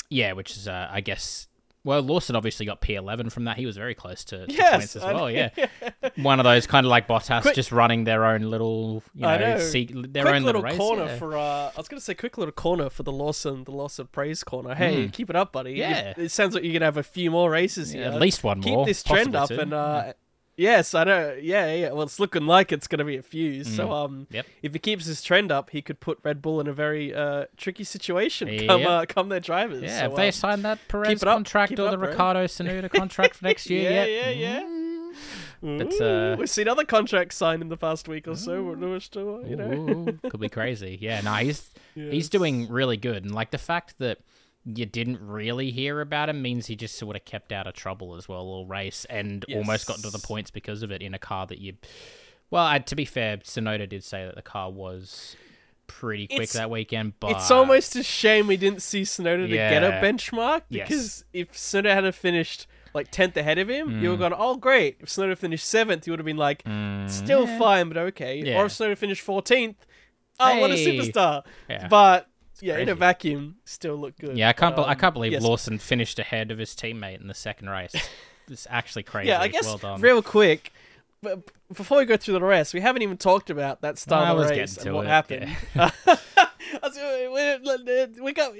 [0.08, 1.46] yeah, which is uh, I guess.
[1.82, 3.56] Well, Lawson obviously got P11 from that.
[3.56, 5.30] He was very close to, to Yes, points as well.
[5.30, 5.48] Yeah,
[6.16, 9.38] one of those kind of like Bottas, Quick- just running their own little, you know,
[9.38, 9.56] know.
[9.58, 10.76] their quick own little little race.
[10.76, 11.16] corner yeah.
[11.18, 11.38] for.
[11.38, 14.74] Uh, I was gonna say quick little corner for the Lawson, the Lawson praise corner.
[14.74, 15.12] Hey, Mm.
[15.12, 15.70] keep it up, buddy.
[15.72, 16.12] You- Yeah.
[16.18, 18.12] it sounds like you're gonna have a few more races Yeah, here.
[18.12, 18.84] at least one keep more.
[18.84, 20.12] Keep this trend up, and uh,
[20.60, 21.36] yes, I know.
[21.40, 21.90] Yeah, yeah.
[21.92, 23.22] Well, it's looking like it's gonna be a.
[23.22, 23.92] So, Mm.
[24.04, 24.46] um, Yep.
[24.62, 27.46] if he keeps his trend up, he could put Red Bull in a very uh
[27.56, 28.48] tricky situation.
[28.66, 28.88] Come, Yep.
[28.88, 29.82] uh, come their drivers.
[29.82, 32.08] yeah, so, they um, signed that Perez contract or the up, bro.
[32.08, 34.36] Ricciardo Tsunoda contract for next year yeah, yet?
[34.36, 34.76] yeah, yeah.
[35.62, 38.62] But, uh, we've seen other contracts signed in the past week or so.
[38.62, 40.96] We're still, you know, Ooh, could be crazy.
[41.00, 42.28] Yeah, no, he's he's Yes.
[42.28, 44.18] doing really good, and like the fact that
[44.76, 48.16] you didn't really hear about him means he just sort of kept out of trouble
[48.16, 51.18] as well all race, and almost got to the points because of it in a
[51.18, 51.74] car that you.
[52.50, 55.36] Well, I, to be fair, Tsunoda did say that the car was
[55.86, 59.48] pretty quick It's- that weekend, but It's almost a shame we didn't see Tsunoda to
[59.48, 60.00] get a Yeah.
[60.02, 60.88] benchmark Yes.
[60.88, 64.56] because if Tsunoda had finished like tenth ahead of him, you would have gone, "Oh,
[64.56, 67.58] great!" If Tsunoda finished seventh, you would have been like, Mm, "Still yeah.
[67.58, 68.56] fine, but okay." Yeah.
[68.58, 69.84] Or if Tsunoda finished fourteenth,
[70.40, 71.44] oh, what a superstar!
[71.68, 71.86] Yeah.
[71.88, 72.28] But
[72.60, 74.36] yeah, in a vacuum, still look good.
[74.36, 74.74] Yeah, I can't.
[74.76, 75.42] Bel I um, can't believe yes.
[75.42, 77.94] Lawson finished ahead of his teammate in the second race.
[78.48, 79.28] it's actually crazy.
[79.28, 80.00] Yeah, I guess well done.
[80.00, 80.72] real quick.
[81.22, 84.48] But before we go through the rest, we haven't even talked about that start of
[84.48, 85.56] the race and what it, happened.
[85.74, 85.92] I
[86.82, 88.54] was- we- got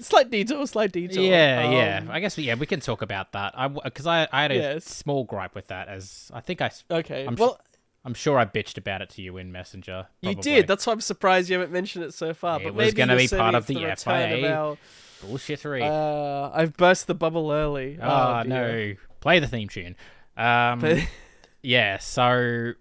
[0.00, 1.22] slight detour, slight detour.
[1.22, 2.04] Yeah, Um, yeah.
[2.10, 3.54] I guess yeah, we can talk about that.
[3.56, 4.84] I because I, I had a Yes.
[4.84, 7.24] small gripe with that as I think I Okay.
[7.26, 7.58] I'm well,
[8.04, 10.08] I'm sure I bitched about it to you in Messenger.
[10.20, 10.66] you did.
[10.66, 12.60] That's why I'm surprised you haven't mentioned it so far.
[12.60, 14.54] It but was maybe gonna be part of the return FIA.
[14.54, 14.78] Of
[15.22, 15.82] bullshittery.
[15.82, 17.98] uh, I've burst the bubble early.
[18.02, 18.48] oh, dear.
[18.48, 19.96] no, play the theme tune.
[20.36, 21.02] Um,
[21.62, 21.98] yeah.
[21.98, 22.72] So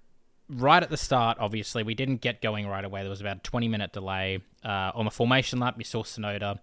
[0.49, 3.01] right at the start, obviously, we didn't get going right away.
[3.01, 5.75] There was about a 20 minute delay uh, on the formation lap.
[5.77, 6.60] You saw Tsunoda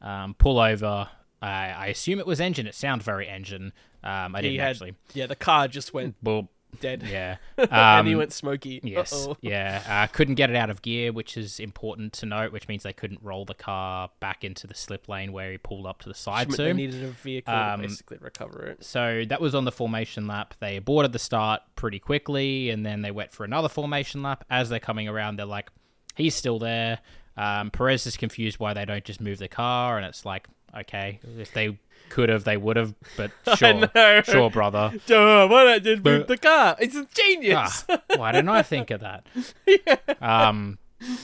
[0.00, 1.08] um, pull over.
[1.40, 2.66] Uh, I assume it was engine.
[2.66, 3.72] It sounded very engine.
[4.02, 4.94] Um, I didn't had- actually.
[5.14, 6.48] yeah, the car just went Boop.
[6.80, 7.02] Dead.
[7.08, 7.36] Yeah.
[7.58, 8.80] and he Um, went smoky.
[8.82, 9.12] Yes.
[9.12, 9.36] Uh-oh.
[9.40, 9.82] Yeah.
[9.88, 12.92] Uh, couldn't get it out of gear, which is important to note, which means they
[12.92, 16.14] couldn't roll the car back into the slip lane where he pulled up to the
[16.14, 16.56] side meant.
[16.58, 18.84] They needed a vehicle Um, to basically recover it.
[18.84, 20.54] So that was on the formation lap.
[20.60, 24.44] They aborted the start pretty quickly, and then they went for another formation lap.
[24.50, 25.70] As they're coming around, they're like,
[26.16, 26.98] he's still there.
[27.36, 31.20] Um, Perez is confused why they don't just move the car, and it's like, okay,
[31.38, 31.78] if they
[32.08, 34.92] could have, they would have, but sure, sure, brother.
[35.06, 36.76] Duh, why not just move the car?
[36.78, 37.84] It's a genius.
[37.88, 39.26] Ah, why didn't I think of that?
[39.66, 39.96] yeah.
[40.20, 40.78] Um,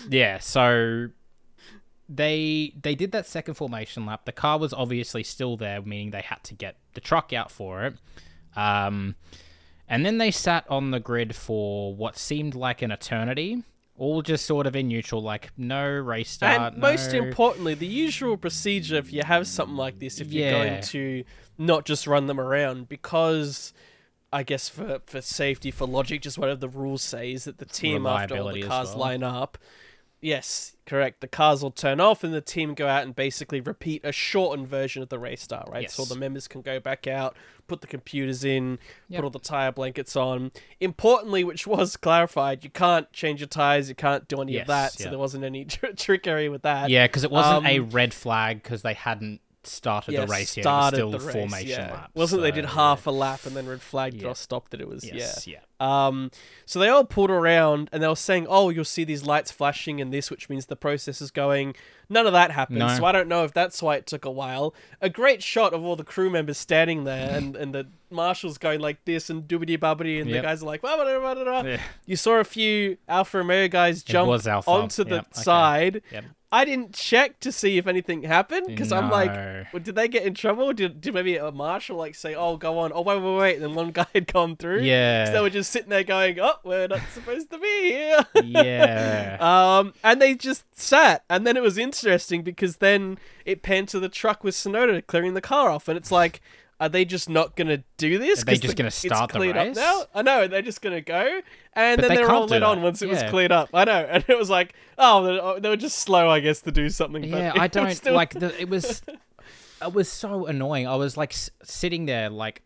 [0.09, 0.39] yeah.
[0.39, 1.09] So
[2.09, 4.25] they they did that second formation lap.
[4.25, 7.85] The car was obviously still there, meaning they had to get the truck out for
[7.85, 7.95] it.
[8.57, 9.17] Um,
[9.89, 13.65] and then they sat on the grid for what seemed like an eternity,
[13.97, 16.73] all just sort of in neutral, like no race start.
[16.75, 20.83] and most importantly, the usual procedure if you have something like this, if you're going
[20.83, 21.25] to
[21.59, 23.73] not just run them around, because
[24.33, 27.65] I guess for, for safety, for logic, just whatever the rules say, is that the
[27.67, 28.99] team after all the cars well.
[28.99, 29.59] line up,
[30.25, 31.21] Yes, correct.
[31.21, 34.67] The cars will turn off, and the team go out and basically repeat a shortened
[34.67, 35.91] version of the race start, right?
[35.91, 38.79] So the members can go back out, put the computers in,
[39.11, 39.19] Yep.
[39.19, 40.51] put all the tire blankets on.
[40.81, 44.67] Importantly, which was clarified, you can't change your tires, you can't do any Yes, of
[44.69, 44.93] that.
[44.93, 45.11] So yeah.
[45.11, 46.89] there wasn't any tr- trickery with that.
[46.89, 50.57] Yeah, because it wasn't a Um, red flag because they hadn't started Yeah, the race
[50.57, 50.65] yet.
[50.65, 51.93] Started still the race, formation yeah.
[51.93, 52.11] lap.
[52.15, 54.29] Wasn't they did so- half a lap and then red flagged it Yeah.
[54.29, 54.81] or stopped it?
[54.81, 55.15] It was yeah.
[55.15, 55.59] Yes, yeah.
[55.81, 56.31] Um,
[56.67, 59.99] so they all pulled around and they were saying, "Oh, you'll see these lights flashing
[59.99, 61.75] in this, which means the process is going."
[62.09, 62.89] None of that happened, No.
[62.89, 64.75] so I don't know if that's why it took a while.
[65.01, 68.81] A great shot of all the crew members standing there and, and the marshals going
[68.81, 71.63] like this and doobity bubbity, and the guys are like, "Blah, blah, blah, blah, blah."
[71.63, 71.81] Yeah.
[72.07, 75.43] You saw a few Alfa Romeo guys jump Alfa, onto the yep, okay.
[75.43, 76.03] side.
[76.13, 76.25] Yep.
[76.55, 79.33] I didn't check to see if anything happened because I'm like,
[79.73, 80.73] well, did they get in trouble?
[80.73, 82.93] Did, did maybe a marshal like say, "Oh, go on"?
[82.95, 83.55] Oh, wait, wait, wait.
[83.57, 84.83] And then one guy had gone through.
[84.83, 85.25] Yeah.
[85.25, 89.37] So they were just sitting there going, "Oh, we're not supposed to be here." yeah.
[89.81, 94.01] um, and they just sat, and then it was interesting because then it panned to
[94.01, 96.41] the truck with Tsunoda clearing the car off, and it's like.
[96.81, 98.43] Are they just not gonna do this?
[98.43, 99.55] Are they just the- gonna start the race?
[99.55, 100.03] up now.
[100.13, 101.41] I know they're just gonna go,
[101.73, 103.69] and But then they they're can't all let on once it was cleared up.
[103.73, 106.63] I know, and it was like, oh, they- oh, they were just slow, I guess,
[106.63, 107.31] to do something.
[107.31, 108.61] but yeah, I don't still- like the.
[108.61, 109.03] It was,
[109.81, 110.89] it was so annoying.
[110.89, 112.63] I was like s- sitting there, like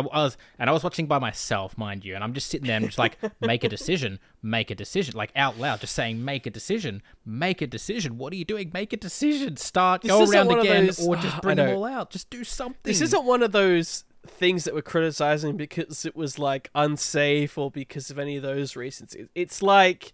[0.00, 2.76] I, was, and I was watching by myself, mind you, and I'm just sitting there
[2.76, 6.46] and just like, make a decision, make a decision, like out loud, just saying, make
[6.46, 8.18] a decision, make a decision.
[8.18, 8.70] What are you doing?
[8.72, 9.56] Make a decision.
[9.56, 12.10] Start, This go around again, those- or just bring them all out.
[12.10, 12.78] Just do something.
[12.82, 17.70] This isn't one of those things that we're criticizing because it was like unsafe or
[17.70, 19.14] because of any of those reasons.
[19.34, 20.12] It's like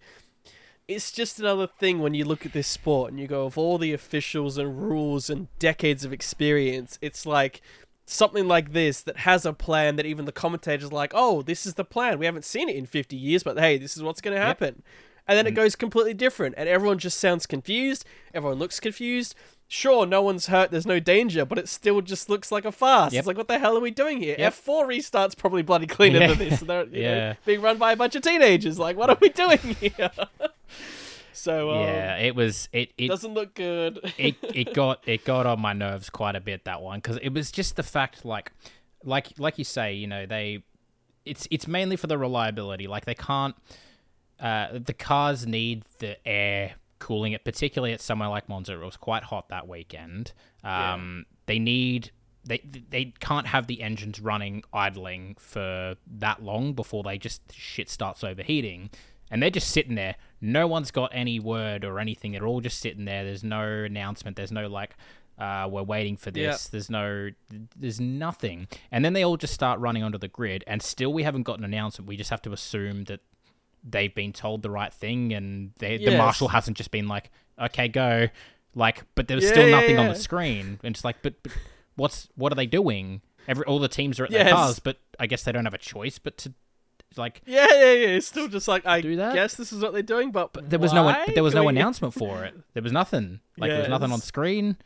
[0.87, 3.77] it's just another thing when you look at this sport and you go of all
[3.77, 6.99] the officials and rules and decades of experience.
[7.01, 7.61] It's like
[8.05, 11.65] something like this that has a plan that even the commentators are like, "Oh, this
[11.65, 12.19] is the plan.
[12.19, 14.83] We haven't seen it in 50 years, but hey, this is what's going to happen."
[15.27, 15.55] And then it mm.
[15.55, 18.05] goes completely different and everyone just sounds confused.
[18.33, 19.35] Everyone looks confused.
[19.69, 23.13] Sure, no one's hurt, there's no danger, but it still just looks like a farce.
[23.13, 23.19] Yep.
[23.21, 24.35] It's like, what the hell are we doing here?
[24.37, 24.53] Yep.
[24.53, 26.27] F4 restart's probably bloody cleaner Yeah.
[26.27, 26.59] than this.
[26.59, 27.33] They're you know, Yeah.
[27.45, 28.77] being run by a bunch of teenagers.
[28.77, 30.11] Like, what are we doing here?
[31.33, 32.69] So, um, yeah, it was.
[32.71, 33.99] It it doesn't look good.
[34.17, 37.33] it it got it got on my nerves quite a bit that one because it
[37.33, 38.51] was just the fact like
[39.03, 40.63] like like you say you know they
[41.25, 43.55] it's it's mainly for the reliability like they can't
[44.39, 48.97] uh the cars need the air cooling it particularly at somewhere like Monza it was
[48.97, 50.31] quite hot that weekend
[50.63, 52.11] um they need
[52.45, 57.89] they they can't have the engines running idling for that long before they just shit
[57.89, 58.89] starts overheating
[59.29, 62.79] and they're just sitting there no one's got any word or anything they're all just
[62.79, 63.23] sitting there.
[63.23, 64.35] There's no announcement.
[64.35, 64.95] There's no like
[65.39, 66.65] uh, we're waiting for this.
[66.65, 66.69] Yeah.
[66.71, 67.29] there's no
[67.77, 68.67] there's nothing.
[68.91, 71.57] And then they all just start running onto the grid and still we haven't got
[71.59, 72.09] an announcement.
[72.09, 73.21] We just have to assume that
[73.83, 77.87] they've been told the right thing and they, the marshal hasn't just been like okay
[77.87, 78.27] go
[78.75, 80.79] like but there was Yeah, still yeah, nothing on the screen.
[80.83, 81.51] And it's like but, but
[81.95, 83.21] what's what are they doing?
[83.47, 84.43] Every all the teams are at Yes.
[84.45, 86.53] their cars but i guess they don't have a choice but to
[87.17, 88.07] like yeah, yeah, yeah.
[88.17, 89.33] It's still just like, I Do that?
[89.33, 92.13] guess this is what they're doing, but, there was no but there was no announcement
[92.13, 94.77] for it there was nothing like there was nothing on screen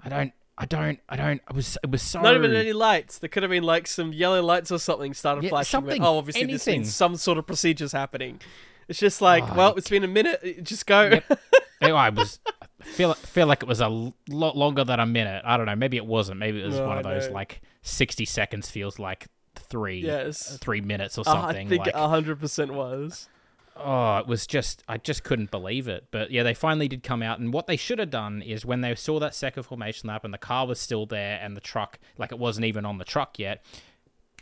[0.00, 3.18] i don't i don't i don't i was it was so Not even any lights.
[3.18, 5.80] There could have been like some yellow lights or something started Yeah, flashing.
[5.80, 6.80] but- something, oh, obviously this anything.
[6.82, 8.40] means some sort of procedures happening.
[8.88, 10.40] It's just like, Oh, well, it's been a minute.
[10.42, 11.02] Uh, just go.
[11.10, 11.40] Yep.
[11.80, 12.40] Anyway, I was
[12.82, 15.42] I feel feel like it was a lot longer than a minute.
[15.44, 15.76] I don't know.
[15.76, 16.40] Maybe it wasn't.
[16.40, 19.28] Maybe it was No, one of those like sixty seconds feels like
[19.58, 20.56] three Yes.
[20.58, 21.66] three minutes or Uh, something.
[21.66, 23.28] I think like a hundred percent was.
[23.76, 26.06] oh, it was just I just couldn't believe it.
[26.10, 28.80] But yeah, they finally did come out, and what they should have done is when
[28.80, 31.98] they saw that second formation lap and the car was still there and the truck
[32.16, 33.64] like it wasn't even on the truck yet,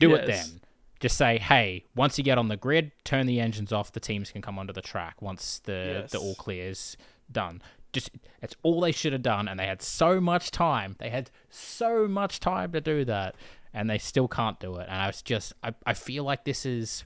[0.00, 0.60] do it then.
[0.98, 3.92] Just say, hey, once you get on the grid, turn the engines off.
[3.92, 6.12] The teams can come onto the track once the Yes.
[6.12, 6.96] the all clear's
[7.30, 7.60] done.
[7.92, 8.10] Just
[8.42, 10.96] it's all they should have done, and they had so much time.
[10.98, 13.34] They had so much time to do that,
[13.76, 14.88] and they still can't do it.
[14.88, 17.04] And I was just, I, I feel like this is,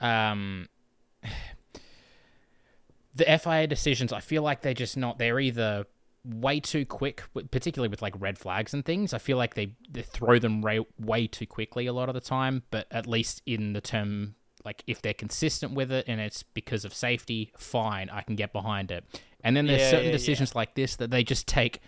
[0.00, 0.68] um,
[3.14, 4.12] the FIA decisions.
[4.12, 5.18] I feel like they're just not.
[5.18, 5.86] They're either
[6.24, 9.12] way too quick, particularly with like red flags and things.
[9.12, 12.20] I feel like they, they throw them way, way too quickly a lot of the
[12.20, 12.62] time.
[12.70, 14.34] But at least in the term,
[14.64, 18.52] like if they're consistent with it and it's because of safety, fine, I can get
[18.52, 19.04] behind it.
[19.44, 20.16] And then there's Yeah, certain yeah, yeah.
[20.16, 21.80] decisions like this that they just take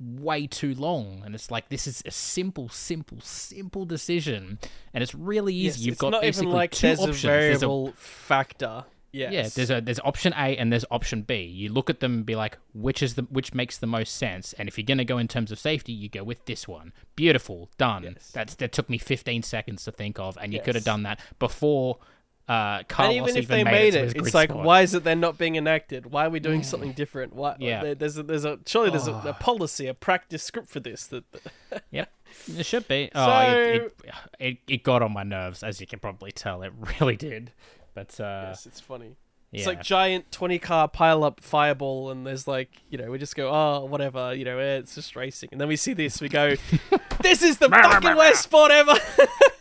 [0.00, 4.58] way too long and it's like this is a simple simple simple decision
[4.92, 7.56] and it's really easy Yes, you've got not basically even like two there's options There's
[7.62, 8.84] a- variable factor.
[9.12, 9.32] Yes.
[9.32, 11.42] yeah, there's a there's option A and there's option B.
[11.44, 14.54] You look at them and be like, which is the which makes the most sense?
[14.54, 16.92] And if you're gonna go in terms of safety, you go with this one.
[17.14, 18.02] Beautiful, done.
[18.02, 18.32] Yes.
[18.34, 21.20] That's that took me 15 seconds to think of, and you could have done that
[21.38, 21.98] before
[22.46, 24.64] Uh, and Carlos even if even they made, made to it, it's like, squad.
[24.66, 26.06] why is it they're not being enacted?
[26.06, 27.34] Why are we doing something different?
[27.34, 27.56] Why?
[27.58, 27.82] Yeah.
[27.82, 29.32] there- there's a, there's a surely there's a, a Oh.
[29.40, 31.06] policy, a practice script for this.
[31.06, 31.24] That,
[31.70, 32.10] that- Yep,
[32.58, 33.10] it should be.
[33.14, 36.62] Oh, it, it, it it got on my nerves, as you can probably tell.
[36.62, 37.52] It really did.
[37.94, 39.16] But uh, yes, it's funny.
[39.50, 39.58] yeah.
[39.60, 43.36] It's like giant twenty car pile up fireball, and there's like you know we just
[43.36, 46.28] go oh whatever you know eh, it's just racing, and then we see this we
[46.28, 46.56] go,
[47.22, 48.94] this is the fucking worst sport ever.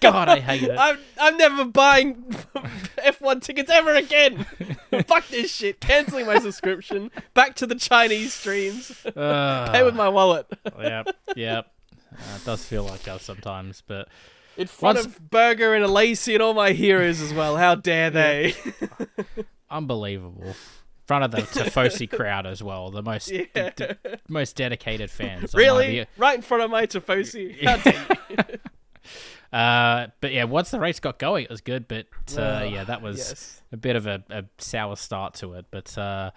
[0.04, 0.78] God, I hate it.
[0.78, 2.16] I'm I'm never buying
[2.97, 4.45] F1 tickets ever again.
[5.08, 5.80] Fuck this shit.
[5.80, 7.10] Canceling my subscription.
[7.34, 9.06] Back to the Chinese streams.
[9.06, 10.45] Uh, Pay with my wallet.
[10.80, 11.72] yep, yep.
[12.14, 14.08] Uh, it does feel like that sometimes, but
[14.58, 17.58] In front Once- of Burger and Lacey and all my heroes as well.
[17.58, 18.54] How dare they?
[19.72, 20.43] unbelievable.
[20.45, 20.54] In
[21.08, 23.72] front of the Tifosi crowd as well, the most Yeah.
[23.76, 23.88] d-
[24.30, 25.54] most dedicated fans.
[25.54, 26.06] really?
[26.18, 27.62] Right in front of my Tifosi.
[27.62, 28.60] You?
[29.54, 31.88] Uh, but yeah, once the race got going, it was good.
[31.88, 33.62] But uh, yeah, that was yes.
[33.72, 35.66] a bit of a, a sour start to it.
[35.70, 36.32] But uh,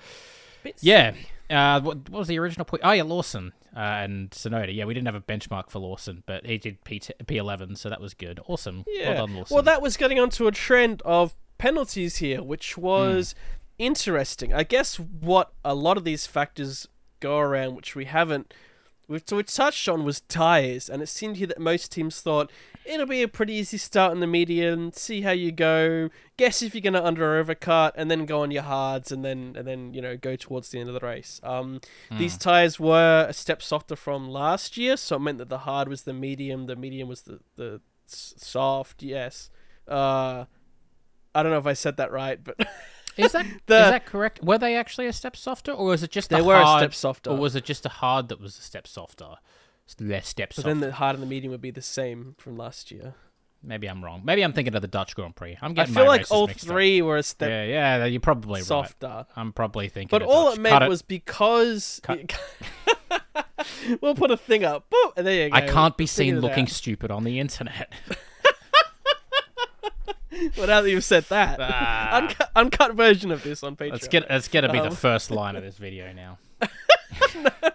[0.80, 1.14] yeah,
[1.48, 2.82] uh, what, what was the original point?
[2.84, 4.74] Oh yeah, Lawson uh, and Tsunoda.
[4.74, 8.00] Yeah, we didn't have a benchmark for Lawson, but he did P P11, so that
[8.00, 8.38] was good.
[8.46, 8.84] Awesome.
[8.86, 9.08] Yeah.
[9.14, 9.54] Well done, Lawson.
[9.54, 13.34] Well, that was getting onto a trend of penalties here, which was
[13.78, 14.52] interesting.
[14.52, 16.86] I guess what a lot of these factors
[17.20, 18.52] go around, which we haven't,
[19.08, 22.50] we've, we touched on, was tyres, and it seemed here that most teams thought
[22.84, 26.74] it'll be a pretty easy start in the medium, see how you go, guess if
[26.74, 29.66] you're going to under or overcut, and then go on your hards, and then and
[29.66, 31.40] then you know go towards the end of the race.
[31.42, 31.80] Um,
[32.10, 35.88] These tyres were a step softer from last year, so it meant that the hard
[35.88, 39.02] was the medium, the medium was the the soft.
[39.02, 39.50] Yes.
[39.88, 40.46] Uh,
[41.34, 42.56] I don't know if I said that right, but
[43.16, 44.42] Is that The- is that correct?
[44.42, 46.84] Were they actually a step softer, or was it just they a were hard, a
[46.84, 47.30] step softer.
[47.30, 49.36] or was it just a hard that was a step softer?
[50.00, 50.68] Less step but softer.
[50.68, 53.14] then the hard and the medium would be the same from last year.
[53.62, 54.22] Maybe I'm wrong.
[54.24, 55.56] Maybe I'm thinking of the Dutch Grand Prix.
[55.62, 55.96] I'm getting.
[55.96, 56.70] I feel like all mixed up.
[56.72, 58.64] three were a step Yeah, yeah, you're probably right.
[58.66, 59.26] softer.
[59.34, 60.08] I'm probably thinking.
[60.16, 60.58] But all Dutch.
[60.58, 62.32] it Cut meant was because Cut.
[64.00, 64.88] we'll put a thing up.
[64.90, 65.56] Boop, and there you go.
[65.56, 67.92] I can't be seen looking stupid on the internet.
[70.56, 72.16] Well, now that you've said that, Ah.
[72.16, 73.92] uncut, uncut version of this on Patreon.
[73.92, 74.26] Let's get.
[74.30, 76.38] It's gonna be Um, the first line of this video now.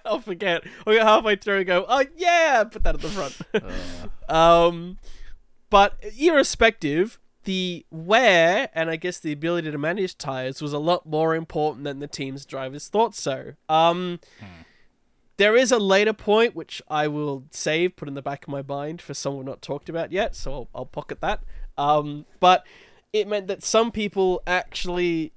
[0.06, 0.64] I'll forget.
[0.86, 3.38] We'll get halfway through and go, oh yeah, put that at the front.
[4.30, 4.34] Uh,
[4.68, 4.98] um,
[5.70, 11.06] but irrespective, the wear and I guess the ability to manage tires was a lot
[11.06, 13.54] more important than the team's drivers thought so.
[13.70, 14.20] Um,
[15.38, 18.62] there is a later point which I will save, put in the back of my
[18.62, 21.42] mind for someone not talked about yet, so I'll, I'll pocket that.
[21.78, 22.66] Um, but
[23.14, 25.34] it meant that some people actually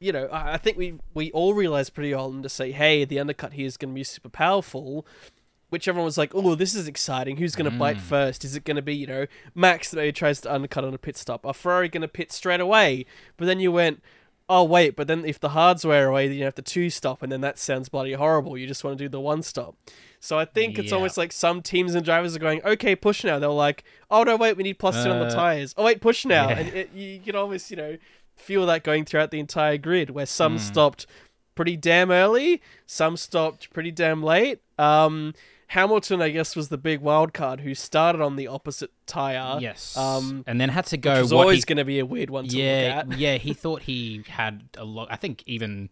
[0.00, 3.18] you know, I I think we we all realized pretty often to say, hey, the
[3.18, 5.06] undercut here is going to be super powerful.
[5.70, 7.36] Which everyone was like, oh, this is exciting.
[7.36, 8.42] Who's going to bite first?
[8.42, 10.98] Is it going to be, you know, Max that maybe tries to undercut on a
[10.98, 11.44] pit stop?
[11.44, 13.04] Are Ferrari going to pit straight away?
[13.36, 14.02] But then you went,
[14.48, 17.22] oh, wait, but then if the hards wear away, then you have to two stop,
[17.22, 18.56] and then that sounds bloody horrible.
[18.56, 19.76] You just want to do the one stop.
[20.20, 20.96] So I think it's Yeah.
[20.96, 23.38] almost like some teams and drivers are going, okay, push now.
[23.38, 25.74] They're like, oh, no, wait, we need plus two on the Uh, tires.
[25.76, 26.48] Oh, wait, push now.
[26.48, 26.58] yeah.
[26.58, 27.98] And it, you can almost, you know,
[28.36, 30.58] feel that going throughout the entire grid, where some Hmm.
[30.58, 31.06] stopped
[31.54, 34.60] pretty damn early, some stopped pretty damn late.
[34.78, 35.34] Um,
[35.68, 39.58] Hamilton, I guess, was the big wild card who started on the opposite tire.
[39.60, 39.96] yes.
[39.96, 41.20] Um, and then had to which go.
[41.20, 43.18] was always he- going to be a weird one to yeah, look at.
[43.18, 43.34] yeah.
[43.38, 45.08] He thought he had a lot.
[45.10, 45.90] I think even.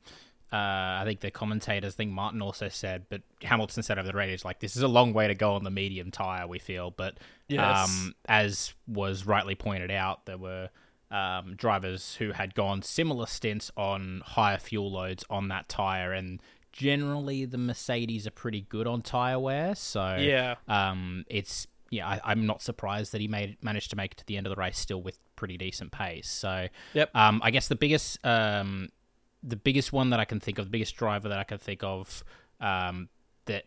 [0.52, 0.56] Uh,
[1.00, 4.32] I think the commentators, I think Martin also said, but Hamilton said over the radio,
[4.32, 6.46] it's like this is a long way to go on the medium tire.
[6.46, 7.18] We feel, but
[7.48, 7.88] Yes.
[7.90, 10.70] um, as was rightly pointed out, there were
[11.10, 16.40] um, drivers who had gone similar stints on higher fuel loads on that tire, and
[16.76, 19.74] generally the Mercedes are pretty good on tire wear.
[19.74, 20.56] So Yeah.
[20.68, 24.26] um, it's yeah, I, I'm not surprised that he made managed to make it to
[24.26, 26.28] the end of the race still with pretty decent pace.
[26.28, 27.14] So Yep.
[27.14, 28.88] um, I guess the biggest um,
[29.42, 31.82] the biggest one that I can think of, the biggest driver that I can think
[31.84, 32.24] of
[32.60, 33.08] um,
[33.46, 33.64] that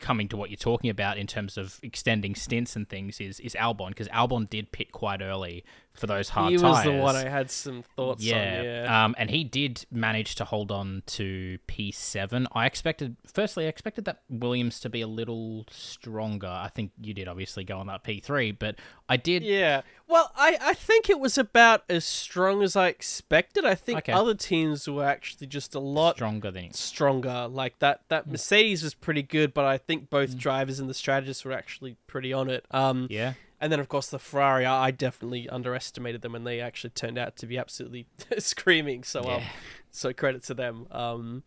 [0.00, 3.54] coming to what you're talking about in terms of extending stints and things is is
[3.54, 5.64] Albon because Albon did pit quite early
[5.98, 6.60] for those hard times.
[6.62, 8.64] he was the one I had some thoughts yeah, on.
[8.64, 9.04] Yeah.
[9.04, 12.46] Um, and he did manage to hold on to P7.
[12.52, 16.46] I expected, firstly, I expected that Williams to be a little stronger.
[16.46, 18.76] I think you did obviously go on that P3, but
[19.08, 19.42] I did.
[19.42, 19.82] Yeah.
[20.06, 23.64] Well, I, I think it was about as strong as I expected.
[23.64, 24.12] I think Okay.
[24.12, 27.48] other teams were actually just a lot Stronger than stronger.
[27.48, 28.32] Like that that Hmm.
[28.32, 32.32] Mercedes was pretty good, but I think both drivers and the strategists were actually pretty
[32.32, 32.64] on it.
[32.70, 33.34] Um yeah.
[33.60, 37.36] And then of course the Ferrari, I definitely underestimated them and they actually turned out
[37.36, 38.06] to be absolutely
[38.38, 39.02] screaming.
[39.04, 39.42] So um
[39.90, 40.86] so credit to them.
[40.90, 41.42] Um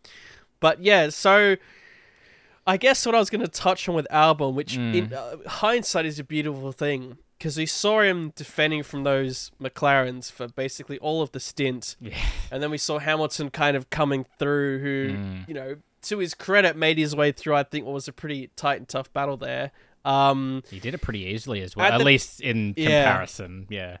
[0.60, 1.56] but yeah, so
[2.66, 4.94] I guess what I was going to touch on with Albon, which Mm.
[4.94, 10.30] in uh, hindsight is a beautiful thing, because we saw him defending from those McLarens
[10.30, 12.16] for basically all of the stint, Yeah.
[12.52, 15.48] and then we saw Hamilton kind of coming through, who Mm.
[15.48, 17.56] you know, to his credit, made his way through.
[17.56, 19.72] I think what was a pretty tight and tough battle there.
[20.04, 23.04] Um, He did it pretty easily as well, At at, the- least in Yeah.
[23.04, 23.66] comparison.
[23.70, 23.98] Yeah.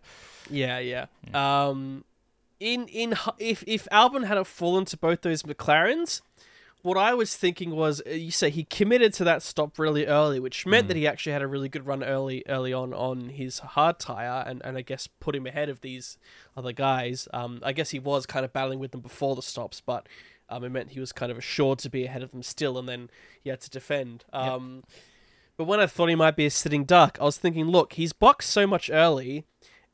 [0.50, 1.06] Yeah, yeah.
[1.34, 2.04] Um,
[2.58, 6.20] in in if if Albon had fallen to both those McLarens,
[6.82, 10.40] what I was thinking was, uh, you say he committed to that stop really early,
[10.40, 13.60] which meant that he actually had a really good run early early on on his
[13.60, 16.18] hard tire, and and I guess put him ahead of these
[16.56, 17.28] other guys.
[17.32, 20.08] Um, I guess he was kind of battling with them before the stops, but.
[20.48, 22.86] Um, it meant he was kind of assured to be ahead of them still, and
[22.86, 23.08] then
[23.42, 24.26] he had to defend.
[24.34, 24.82] Um,
[25.62, 28.12] But when I thought he might be a sitting duck, I was thinking, look, he's
[28.12, 29.44] boxed so much early,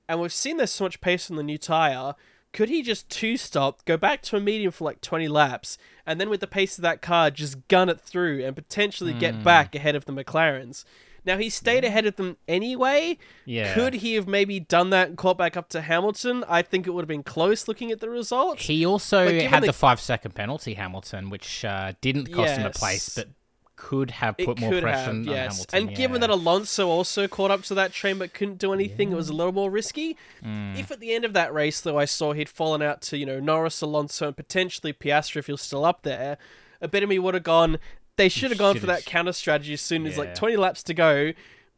[0.09, 2.14] and we've seen there's so much pace on the new tire.
[2.55, 6.19] Could he just two stop, go back to a medium for like 20 laps, and
[6.19, 9.75] then with the pace of that car, just gun it through and potentially get back
[9.75, 10.85] ahead of the McLarens?
[11.27, 13.19] Now, he stayed ahead of them anyway.
[13.45, 13.75] Yeah.
[13.75, 16.43] Could he have maybe done that and caught back up to Hamilton?
[16.49, 18.62] I think it would have been close looking at the results.
[18.64, 22.71] He also had the- the five second penalty, Hamilton, which uh, didn't cost him a
[22.71, 23.29] place, but
[23.79, 25.64] could have It put more could pressure have, on yes.
[25.70, 25.89] Hamilton.
[25.89, 29.14] and given that Alonso also caught up to that train but couldn't do anything, it
[29.14, 30.16] was a little more risky.
[30.45, 30.76] Mm.
[30.79, 33.24] If at the end of that race, though, I saw he'd fallen out to, you
[33.24, 36.37] know, Norris, Alonso, and potentially Piastri if he was still up there,
[36.81, 37.79] a bit of me would have gone,
[38.16, 40.93] they should have gone for that counter strategy as soon as like 20 laps to
[40.93, 41.33] go.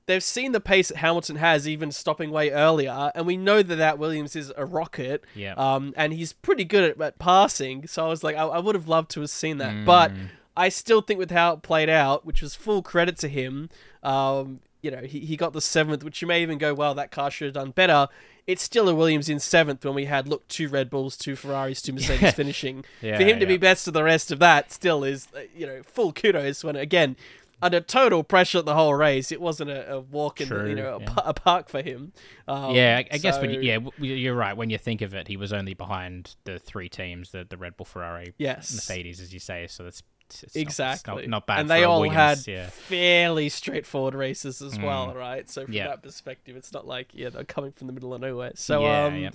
[0.07, 3.77] They've seen the pace that Hamilton has, even stopping way earlier, and we know that
[3.77, 5.23] that Williams is a rocket.
[5.37, 5.53] Yeah.
[5.55, 8.75] Um, and he's pretty good at, at passing, so I was like, I, I would
[8.75, 10.29] have loved to have seen that, but Mm.
[10.61, 13.71] I still think with how it played out, which was full credit to him,
[14.03, 17.11] um, you know, he, he got the seventh, which you may even go, well, that
[17.11, 18.09] car should have done better.
[18.47, 21.81] It's still a Williams in seventh when we had, look, two Red Bulls, two Ferraris,
[21.81, 22.85] two Mercedes finishing.
[23.01, 25.67] Yeah, For him to be best of the rest of that still is, uh, you
[25.67, 27.17] know, full kudos when, again,
[27.63, 30.97] under total pressure the whole race, it wasn't a, a walk in, the, you know,
[30.97, 31.15] a, yeah.
[31.25, 32.13] a park for him.
[32.47, 34.55] Um, yeah, I, I guess when you, yeah, you're right.
[34.55, 37.79] When you think of it, he was only behind the three teams, the the Red
[37.79, 38.75] Bull, Ferrari, Yes.
[38.75, 39.67] Mercedes, as you say.
[39.67, 41.27] So that's it's not- it's not- Exactly.
[41.27, 41.61] not, bad.
[41.61, 42.67] And they all Williams, had yeah.
[42.69, 45.15] fairly straightforward races as well, Mm.
[45.17, 45.51] right?
[45.51, 45.89] So from Yeah.
[45.89, 48.53] that perspective, it's not like yeah they're coming from the middle of nowhere.
[48.55, 49.31] So yeah, um, yeah.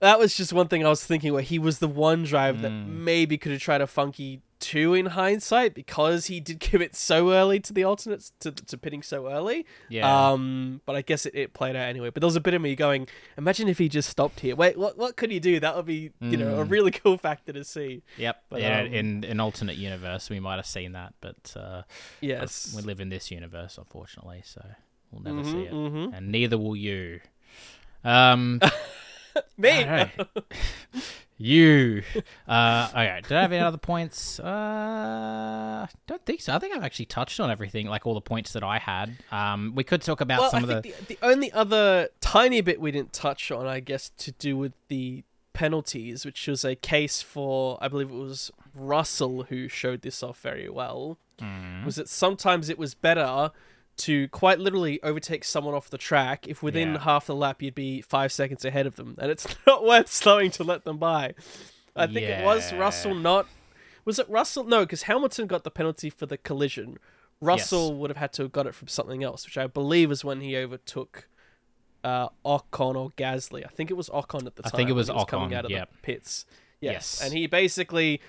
[0.00, 2.70] that was just one thing I was thinking where he was the one driver that
[2.70, 2.86] Mm.
[2.88, 7.60] maybe could have tried a funky two in hindsight because he did commit so early
[7.60, 9.64] to the alternates to to pitting so early.
[9.88, 10.30] Yeah.
[10.32, 12.10] Um, but I guess it, it played out anyway.
[12.10, 13.06] But there was a bit of me going,
[13.36, 14.56] imagine if he just stopped here.
[14.56, 15.60] Wait, what what could he do?
[15.60, 16.70] That would be you know a Mm.
[16.70, 18.02] really cool factor to see.
[18.16, 18.42] Yep.
[18.50, 21.82] But, yeah, um, in an alternate universe, we might have seen that, but uh,
[22.20, 22.72] Yes.
[22.76, 24.62] we live in this universe, unfortunately, so
[25.10, 26.16] we'll never see Mhm, it, mhm.
[26.16, 27.20] and neither will you.
[28.04, 28.60] Um,
[29.56, 29.84] Me.
[31.40, 31.92] I don't know.
[32.16, 32.22] you.
[32.48, 33.20] Uh, okay.
[33.28, 34.40] Did I have any other points?
[34.40, 36.54] Uh, don't think so.
[36.54, 39.16] I think I've actually touched on everything, like all the points that I had.
[39.30, 40.90] Um, we could talk about well, some I of the.
[40.90, 44.72] the, the only other tiny bit we didn't touch on, I guess, to do with
[44.88, 50.22] the penalties, which was a case for, I believe it was Russell who showed this
[50.22, 53.52] off very well, Mm, was that sometimes it was better
[53.98, 57.00] to quite literally overtake someone off the track if within Yeah.
[57.00, 60.50] half the lap you'd be five seconds ahead of them, and it's not worth slowing
[60.52, 61.34] to let them by.
[61.96, 63.46] I think it was Russell, not.
[64.04, 64.64] Was it Russell?
[64.64, 66.98] No, because Hamilton got the penalty for the collision.
[67.40, 70.24] Russell would have had to have got it from something else, which I believe was
[70.24, 71.28] when he overtook
[72.02, 73.64] uh, Ocon or Gasly.
[73.64, 74.70] I think it was Ocon at the time.
[74.72, 75.90] I think it was he coming out of yep.
[75.90, 76.46] the pits.
[76.80, 76.92] Yes.
[76.92, 77.22] Yes.
[77.22, 78.20] and he basically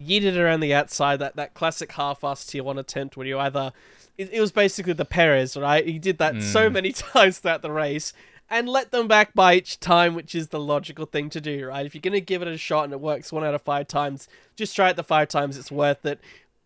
[0.00, 1.18] yeeted around the outside.
[1.18, 3.72] That that classic half-ass tier one attempt where you either
[4.18, 5.86] it, it was basically the Perez, right?
[5.86, 6.72] He did that so Mm.
[6.72, 8.12] many times throughout the race.
[8.50, 11.86] And let them back by each time, which is the logical thing to do, right?
[11.86, 14.28] If you're gonna give it a shot and it works one out of five times,
[14.56, 15.56] just try it the five times.
[15.56, 16.20] It's worth it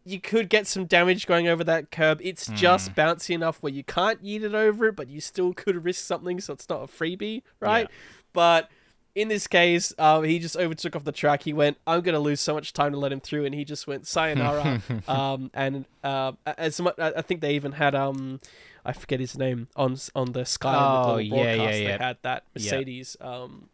[0.08, 2.20] you could get some damage going over that curb.
[2.22, 5.84] It's just bouncy enough where you can't yeet it over it, but you still could
[5.84, 7.88] risk something, so it's not a freebie, right?
[8.32, 8.70] But
[9.16, 11.42] in this case, um, he just overtook off the track.
[11.42, 13.64] He went, "I'm going to lose so much time to let him through," and he
[13.64, 14.80] just went sayonara.
[15.08, 18.38] um, and uh, as much, I think they even had um,
[18.84, 21.80] I forget his name on on the Sky on the Oh, little yeah, yeah, broadcast.
[21.80, 21.96] yeah.
[21.98, 22.62] They had that Yeah.
[22.72, 23.68] Mercedes um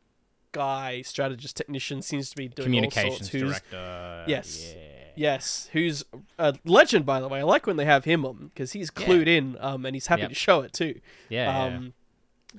[0.53, 3.29] guy, strategist, technician, seems to be doing all communications sorts.
[3.31, 4.25] Who's director.
[4.29, 4.75] Yes.
[4.75, 4.79] Yeah.
[5.15, 6.05] Yes, who's
[6.39, 7.41] a legend, by the way.
[7.41, 9.07] I like when they have him on because he's Yeah.
[9.07, 10.29] clued in, um, and he's happy Yep.
[10.31, 11.01] to show it too.
[11.29, 11.65] Yeah.
[11.65, 11.93] Um,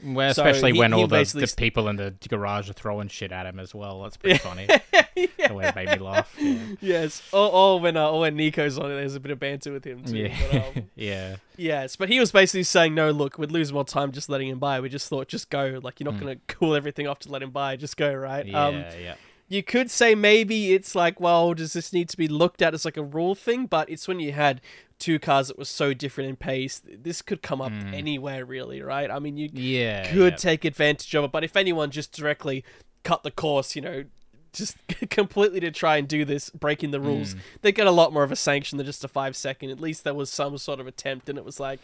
[0.02, 0.14] yeah.
[0.14, 3.08] Well, so especially he- when he all the, the people in the garage are throwing
[3.08, 4.02] shit at him as well.
[4.04, 4.68] That's pretty funny.
[4.68, 6.34] The way it made me laugh.
[6.40, 6.58] Yeah.
[6.82, 9.72] yes, or, or when uh, or when Nico's on it, there's a bit of banter
[9.72, 10.18] with him too.
[10.18, 10.38] Yeah.
[10.52, 11.36] But, um, yeah.
[11.58, 14.60] yes, but he was basically saying, "No, look, we'd lose more time just letting him
[14.60, 14.80] by.
[14.80, 15.80] We just thought, just go.
[15.84, 17.76] Like you're not going to cool everything off to let him by.
[17.76, 18.66] Just go, right?" Yeah.
[18.66, 19.16] Um, yeah.
[19.50, 22.86] you could say maybe it's like, well, does this need to be looked at as
[22.86, 23.68] like a rule thing?
[23.68, 24.62] But it's when you had
[25.04, 26.82] two cars that were so different in pace.
[26.86, 29.10] This could come up anywhere, really, right?
[29.12, 30.10] I mean, you Yeah.
[30.12, 30.38] could yeah.
[30.38, 32.64] take advantage of it, but if anyone just directly
[33.04, 34.06] cut the course, you know,
[34.54, 34.78] just
[35.10, 38.32] completely to try and do this, breaking the rules, they get a lot more of
[38.32, 39.72] a sanction than just a five second.
[39.72, 41.80] At least there was some sort of attempt, and it was like,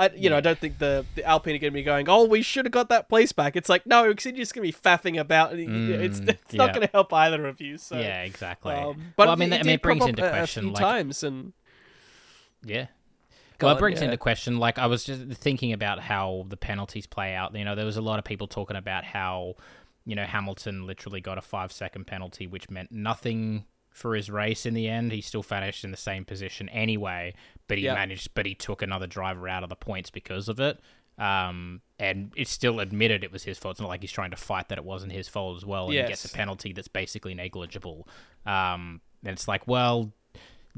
[0.00, 2.24] I, you know, I don't think the the Alpine are going to be going, oh,
[2.24, 3.56] we should have got that place back.
[3.56, 6.28] It's like, no, because you're just going to be faffing about, and it- it's Mm,
[6.28, 6.74] it's not yeah.
[6.74, 7.78] going to help either of you.
[7.78, 7.96] So.
[7.98, 8.74] yeah, exactly.
[8.74, 10.64] Um, but well, I mean, it, that- I mean, it brings into up a- question
[10.64, 11.52] a few like times, and
[12.64, 12.86] Yeah.
[13.58, 14.06] Go well, on, it brings yeah.
[14.06, 17.54] into question, like, I was just thinking about how the penalties play out.
[17.56, 19.56] You know, there was a lot of people talking about how,
[20.04, 24.64] you know, Hamilton literally got a five second penalty, which meant nothing for his race
[24.64, 25.10] in the end.
[25.10, 27.34] He still finished in the same position anyway,
[27.66, 27.94] but he Yeah.
[27.94, 30.78] managed, but he took another driver out of the points because of it.
[31.18, 33.72] Um, and it's still admitted it was his fault.
[33.72, 35.86] It's not like he's trying to fight that it wasn't his fault as well.
[35.86, 38.06] And he gets a penalty that's basically negligible.
[38.46, 40.12] Um, and it's like, well,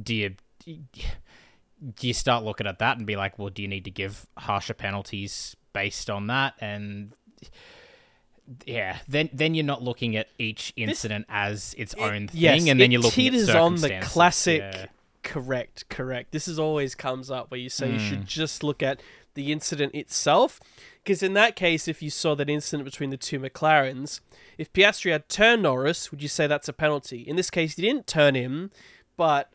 [0.03, 0.31] do you
[0.64, 0.78] do you
[2.12, 5.57] start looking at that and be like, well, do you need to give harsher penalties
[5.72, 6.55] based on that?
[6.61, 7.12] And
[8.66, 12.81] yeah, then then you're not looking at each incident as its own thing, yes, and
[12.81, 14.61] then it you're looking at teeters on the classic.
[14.61, 14.87] Yeah.
[15.22, 16.33] Correct, correct.
[16.33, 18.09] This is always comes up where you say you Hmm.
[18.09, 19.03] should just look at
[19.35, 20.59] the incident itself,
[21.05, 24.20] because in that case, if you saw that incident between the two McLarens,
[24.57, 27.20] if Piastri had turned Norris, would you say that's a penalty?
[27.20, 28.70] In this case, he didn't turn him,
[29.18, 29.53] but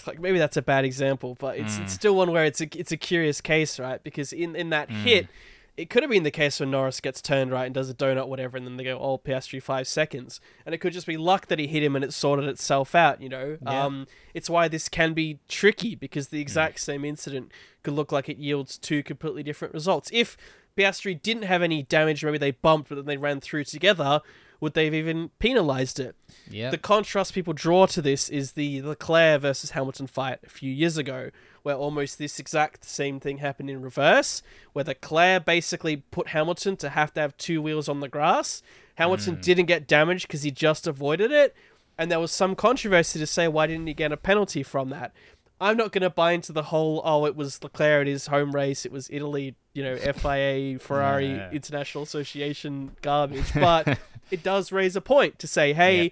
[0.06, 1.82] like maybe that's a bad example, but it's Hmm.
[1.84, 4.02] it's still one where it's a it's a curious case, right?
[4.02, 5.28] Because in in that hit.
[5.76, 8.28] It could have been the case when Norris gets turned right and does a donut,
[8.28, 11.48] whatever, and then they go, "Oh, Piastri five seconds," and it could just be luck
[11.48, 13.20] that he hit him and it sorted itself out.
[13.20, 13.84] You know, Yeah.
[13.84, 17.50] um, it's why this can be tricky because the exact same incident
[17.82, 20.10] could look like it yields two completely different results.
[20.12, 20.36] If
[20.76, 24.20] Piastri didn't have any damage, maybe they bumped, but then they ran through together,
[24.60, 26.16] would they have even penalised it?
[26.48, 26.70] Yeah.
[26.70, 30.96] The contrast people draw to this is the Leclerc versus Hamilton fight a few years
[30.96, 31.30] ago,
[31.62, 34.42] where almost this exact same thing happened in reverse,
[34.72, 38.62] where the Leclerc basically put Hamilton to have to have two wheels on the grass.
[38.96, 39.40] Hamilton hmm.
[39.40, 41.54] didn't get damaged because he just avoided it,
[41.98, 45.12] and there was some controversy to say why didn't he get a penalty from that.
[45.60, 48.52] I'm not going to buy into the whole oh it was Leclerc at his home
[48.52, 51.50] race, it was Italy, you know FIA Ferrari Yeah.
[51.50, 53.98] International Association garbage, but
[54.30, 56.08] it does raise a point to say hey Yeah.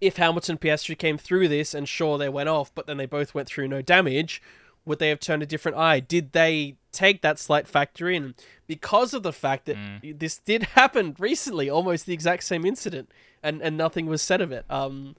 [0.00, 3.06] if Hamilton and Piastri came through this and sure they went off, but then they
[3.06, 4.40] both went through no damage,
[4.84, 6.00] would they have turned a different eye?
[6.00, 8.34] Did they take that slight factor in
[8.66, 10.18] because of the fact that Mm.
[10.18, 13.10] this did happen recently, almost the exact same incident,
[13.42, 14.64] and and nothing was said of it.
[14.70, 15.16] Um,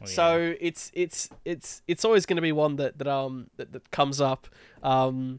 [0.00, 3.72] Oh, so it's it's it's it's always going to be one that that um that,
[3.72, 4.48] that comes up.
[4.82, 5.38] Um,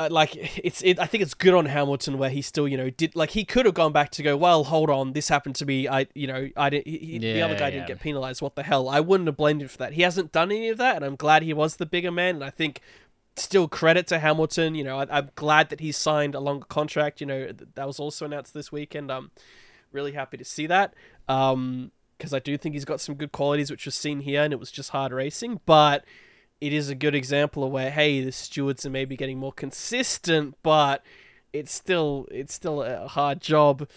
[0.00, 2.90] uh, like it's it, I think it's good on Hamilton where he still you know
[2.90, 5.66] did like he could have gone back to go well hold on this happened to
[5.66, 5.88] me.
[5.88, 7.70] I you know I didn't he, he- the other guy yeah.
[7.70, 8.40] didn't get penalized.
[8.40, 8.88] What the hell?
[8.88, 9.92] I wouldn't have blamed him for that.
[9.92, 12.44] He hasn't done any of that and I'm glad he was the bigger man and
[12.44, 12.80] I think
[13.36, 14.74] still credit to Hamilton.
[14.74, 17.20] You know I, I'm glad that he signed a longer contract.
[17.20, 19.12] You know that was also announced this weekend.
[19.12, 19.30] I'm
[19.92, 20.94] really happy to see that
[21.28, 24.52] um because I do think he's got some good qualities which was seen here and
[24.52, 26.04] it was just hard racing but
[26.60, 30.54] it is a good example of where hey the stewards are maybe getting more consistent
[30.62, 31.02] but
[31.52, 33.88] it's still it's still a hard job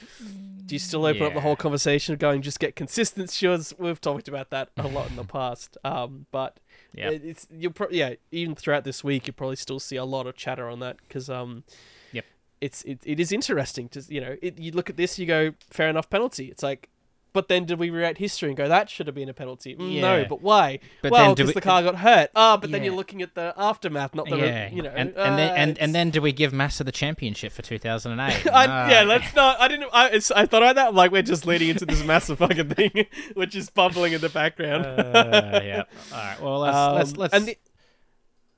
[0.65, 4.01] do you still open up the whole conversation of going just get consistent stewards we've
[4.01, 6.59] talked about that a lot in the past um but
[6.95, 7.09] Yeah.
[7.11, 10.35] it's you'll pro- yeah even throughout this week you probably still see a lot of
[10.35, 11.63] chatter on that because um
[12.11, 12.25] Yep.
[12.61, 15.53] it's it, it is interesting to you know it, you look at this you go
[15.69, 16.89] fair enough penalty it's like
[17.33, 19.99] but then did we rewrite history and go that should have been a penalty Mm,
[20.01, 22.93] no but why But well because we- the car got hurt ah but then you're
[22.95, 25.95] looking at the aftermath not the yeah, you know and and uh, then and, and
[25.95, 28.47] then do we give Massa the championship for 2008?
[28.53, 29.59] I, Ah, yeah, let's not.
[29.59, 29.89] I didn't.
[29.91, 30.87] I, I thought about that.
[30.89, 34.29] I'm like, we're just leading into this massive fucking thing, which is bubbling in the
[34.29, 34.85] background.
[34.85, 35.83] uh, yeah.
[36.11, 36.41] All right.
[36.41, 37.33] Well, let's let's Um, let's.
[37.33, 37.57] And the,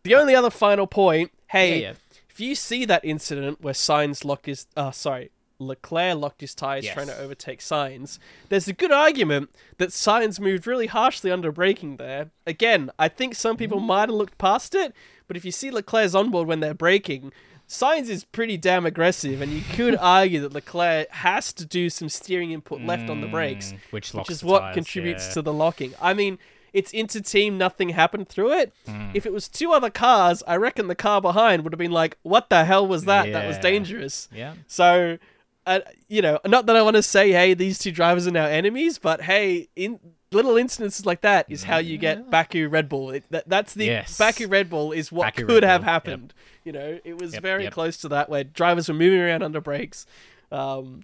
[0.04, 1.94] the only other final point, hey, Yeah, yeah.
[2.30, 6.86] if you see that incident where Sainz lock is, uh, sorry, Leclerc locked his tires
[6.86, 6.94] Yes.
[6.94, 11.98] trying to overtake Sainz, there's a good argument that Sainz moved really harshly under braking
[11.98, 12.32] there.
[12.46, 13.86] Again, I think some people Mm.
[13.86, 14.94] might have looked past it,
[15.28, 17.32] but if you see Leclerc's onboard when they're braking,
[17.68, 22.10] Sainz is pretty damn aggressive, and you could argue that Leclerc has to do some
[22.10, 25.34] steering input left on the brakes Mm, which which is what tires, contributes yeah.
[25.34, 25.94] to the locking.
[26.00, 26.38] I mean,
[26.74, 28.74] it's inter team, nothing happened through it.
[28.86, 29.10] Hmm.
[29.14, 32.18] If it was two other cars, I reckon the car behind would have been like,
[32.22, 33.32] "What the hell was that?
[33.32, 34.56] That was dangerous." Yeah.
[34.68, 35.18] So,
[35.66, 38.46] uh, you know, not that I want to say, "Hey, these two drivers are now
[38.46, 40.00] enemies," but hey, in
[40.32, 43.12] little incidences like that is how you get Baku Red Bull.
[43.12, 44.18] It, that, that's the Yes.
[44.18, 45.92] Baku Red Bull is what Baku could Red have Bull, yep.
[45.94, 46.34] happened.
[46.66, 47.74] You know, it was Yep, very yep.
[47.74, 50.06] close to that where drivers were moving around under brakes.
[50.52, 51.04] Um,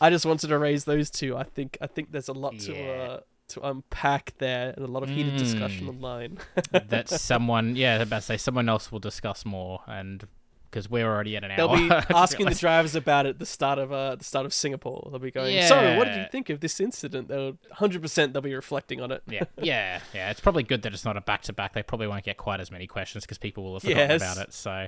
[0.00, 1.36] I just wanted to raise those two.
[1.36, 5.02] I think I think there's a lot to uh, to unpack there, and a lot
[5.02, 5.90] of heated discussion Mm.
[5.90, 6.38] online.
[6.88, 10.26] that someone, yeah, I was about to say someone else will discuss more, and
[10.72, 11.56] because we're already at an hour.
[11.76, 14.54] They'll be asking the drivers about it at the start of uh, the start of
[14.54, 15.06] Singapore.
[15.10, 18.40] They'll be going, "So, what did you think of this incident?" They'll hundred percent they'll
[18.42, 19.22] be reflecting on it.
[19.28, 20.30] yeah, yeah, yeah.
[20.30, 21.74] It's probably good that it's not a back to back.
[21.74, 24.22] They probably won't get quite as many questions because people will have forgotten Yes.
[24.22, 24.52] about it.
[24.54, 24.86] So,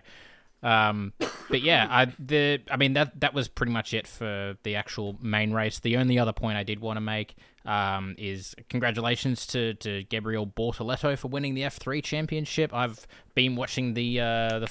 [0.63, 1.13] um,
[1.51, 5.19] but yeah, I the I mean that that was pretty much it for the actual
[5.21, 5.79] main race.
[5.81, 7.35] The only other point I did want to make
[7.67, 12.73] um, is congratulations to to Gabriel Bortoleto for winning the F3 championship.
[12.73, 14.71] I've been watching the uh, the.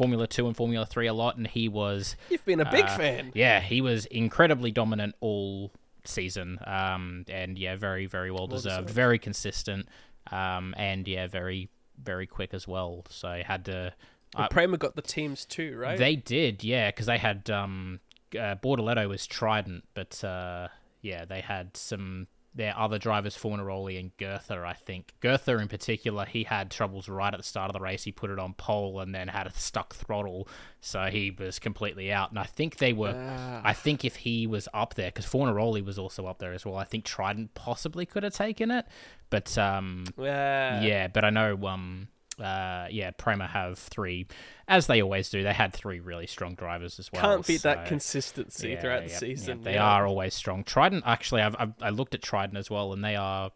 [0.00, 2.96] Formula 2 and Formula 3 a lot and he was You've been a big Uh,
[2.96, 3.32] fan.
[3.34, 5.72] yeah, he was incredibly dominant all
[6.06, 6.58] season.
[6.66, 8.86] Um, and yeah, very, very well deserved.
[8.86, 8.90] deserved.
[8.90, 9.86] Very consistent.
[10.30, 11.68] Um, and yeah, very,
[12.02, 13.04] very quick as well.
[13.10, 13.92] So I had to.
[14.34, 15.98] And I- Prema got the teams too, right?
[15.98, 18.00] They did, yeah, because they had um,
[18.34, 20.68] uh, Bortoleto was Trident, but uh,
[21.02, 25.14] yeah, they had some their other drivers, Fornaroli and Goethe, I think.
[25.20, 28.02] Goethe in particular, he had troubles right at the start of the race.
[28.02, 30.48] He put it on pole and then had a stuck throttle,
[30.80, 32.30] so he was completely out.
[32.30, 33.14] And I think they were.
[33.16, 33.60] Ah.
[33.64, 36.76] I think if he was up there, because Fornaroli was also up there as well.
[36.76, 38.84] I think Trident possibly could have taken it,
[39.30, 40.82] but um, yeah.
[40.82, 42.08] yeah, but I know um
[42.40, 44.26] uh yeah, Prema have three
[44.68, 45.42] as they always do.
[45.42, 47.22] They had three really strong drivers as well.
[47.22, 49.58] Can't beat that consistency yeah, throughout the yeah, season.
[49.58, 50.64] yeah, they are always strong.
[50.64, 53.50] Trident actually I've, I've I looked at Trident as well and they are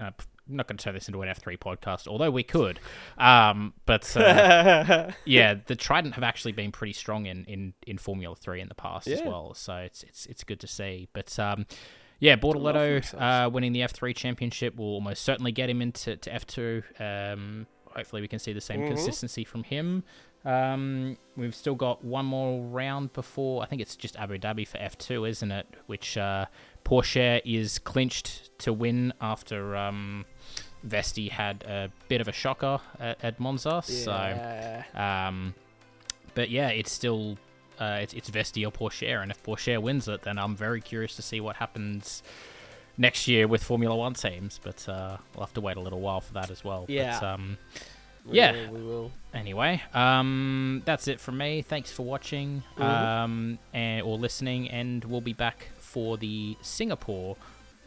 [0.00, 0.10] uh,
[0.48, 2.78] I'm not going to turn this into an F3 podcast, although we could.
[3.16, 8.36] Um, but uh, yeah, the Trident have actually been pretty strong in, in, in Formula
[8.36, 9.54] Three in the past as well.
[9.54, 11.08] So it's it's it's good to see.
[11.14, 11.66] But um,
[12.20, 16.34] yeah, Bortoleto uh, winning the F three championship will almost certainly get him into to
[16.34, 16.82] F two.
[16.98, 18.88] Um, hopefully, we can see the same Mhm.
[18.88, 20.04] consistency from him.
[20.44, 23.62] Um, we've still got one more round before.
[23.62, 25.66] I think it's just Abu Dhabi for F two, isn't it?
[25.86, 26.46] Which uh,
[26.84, 30.26] Pourchaire is clinched to win after um,
[30.86, 33.82] Vesti had a bit of a shocker at, at Monza.
[33.84, 34.12] So.
[34.94, 35.54] Um,
[36.34, 37.38] but yeah, it's still
[37.80, 41.16] uh, it's it's Vesti or Pourchaire, and if Pourchaire wins it, then I'm very curious
[41.16, 42.22] to see what happens
[42.96, 44.58] next year with Formula One teams.
[44.62, 46.86] But uh, we'll have to wait a little while for that as well.
[46.88, 47.18] Yeah.
[47.20, 47.58] But, um,
[48.26, 48.52] We Yeah.
[48.52, 49.12] will, we will.
[49.34, 51.60] anyway, um, that's it from me.
[51.60, 52.82] Thanks for watching Mhm.
[52.82, 57.36] um, and, or listening, and we'll be back for the Singapore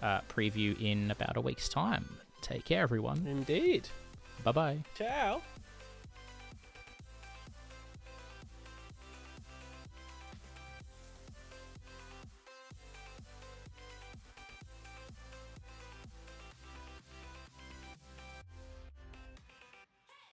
[0.03, 2.17] uh, preview in about a week's time.
[2.41, 3.25] Take care, everyone.
[3.25, 3.89] Indeed.
[4.43, 4.77] Bye bye.
[4.95, 5.41] Ciao.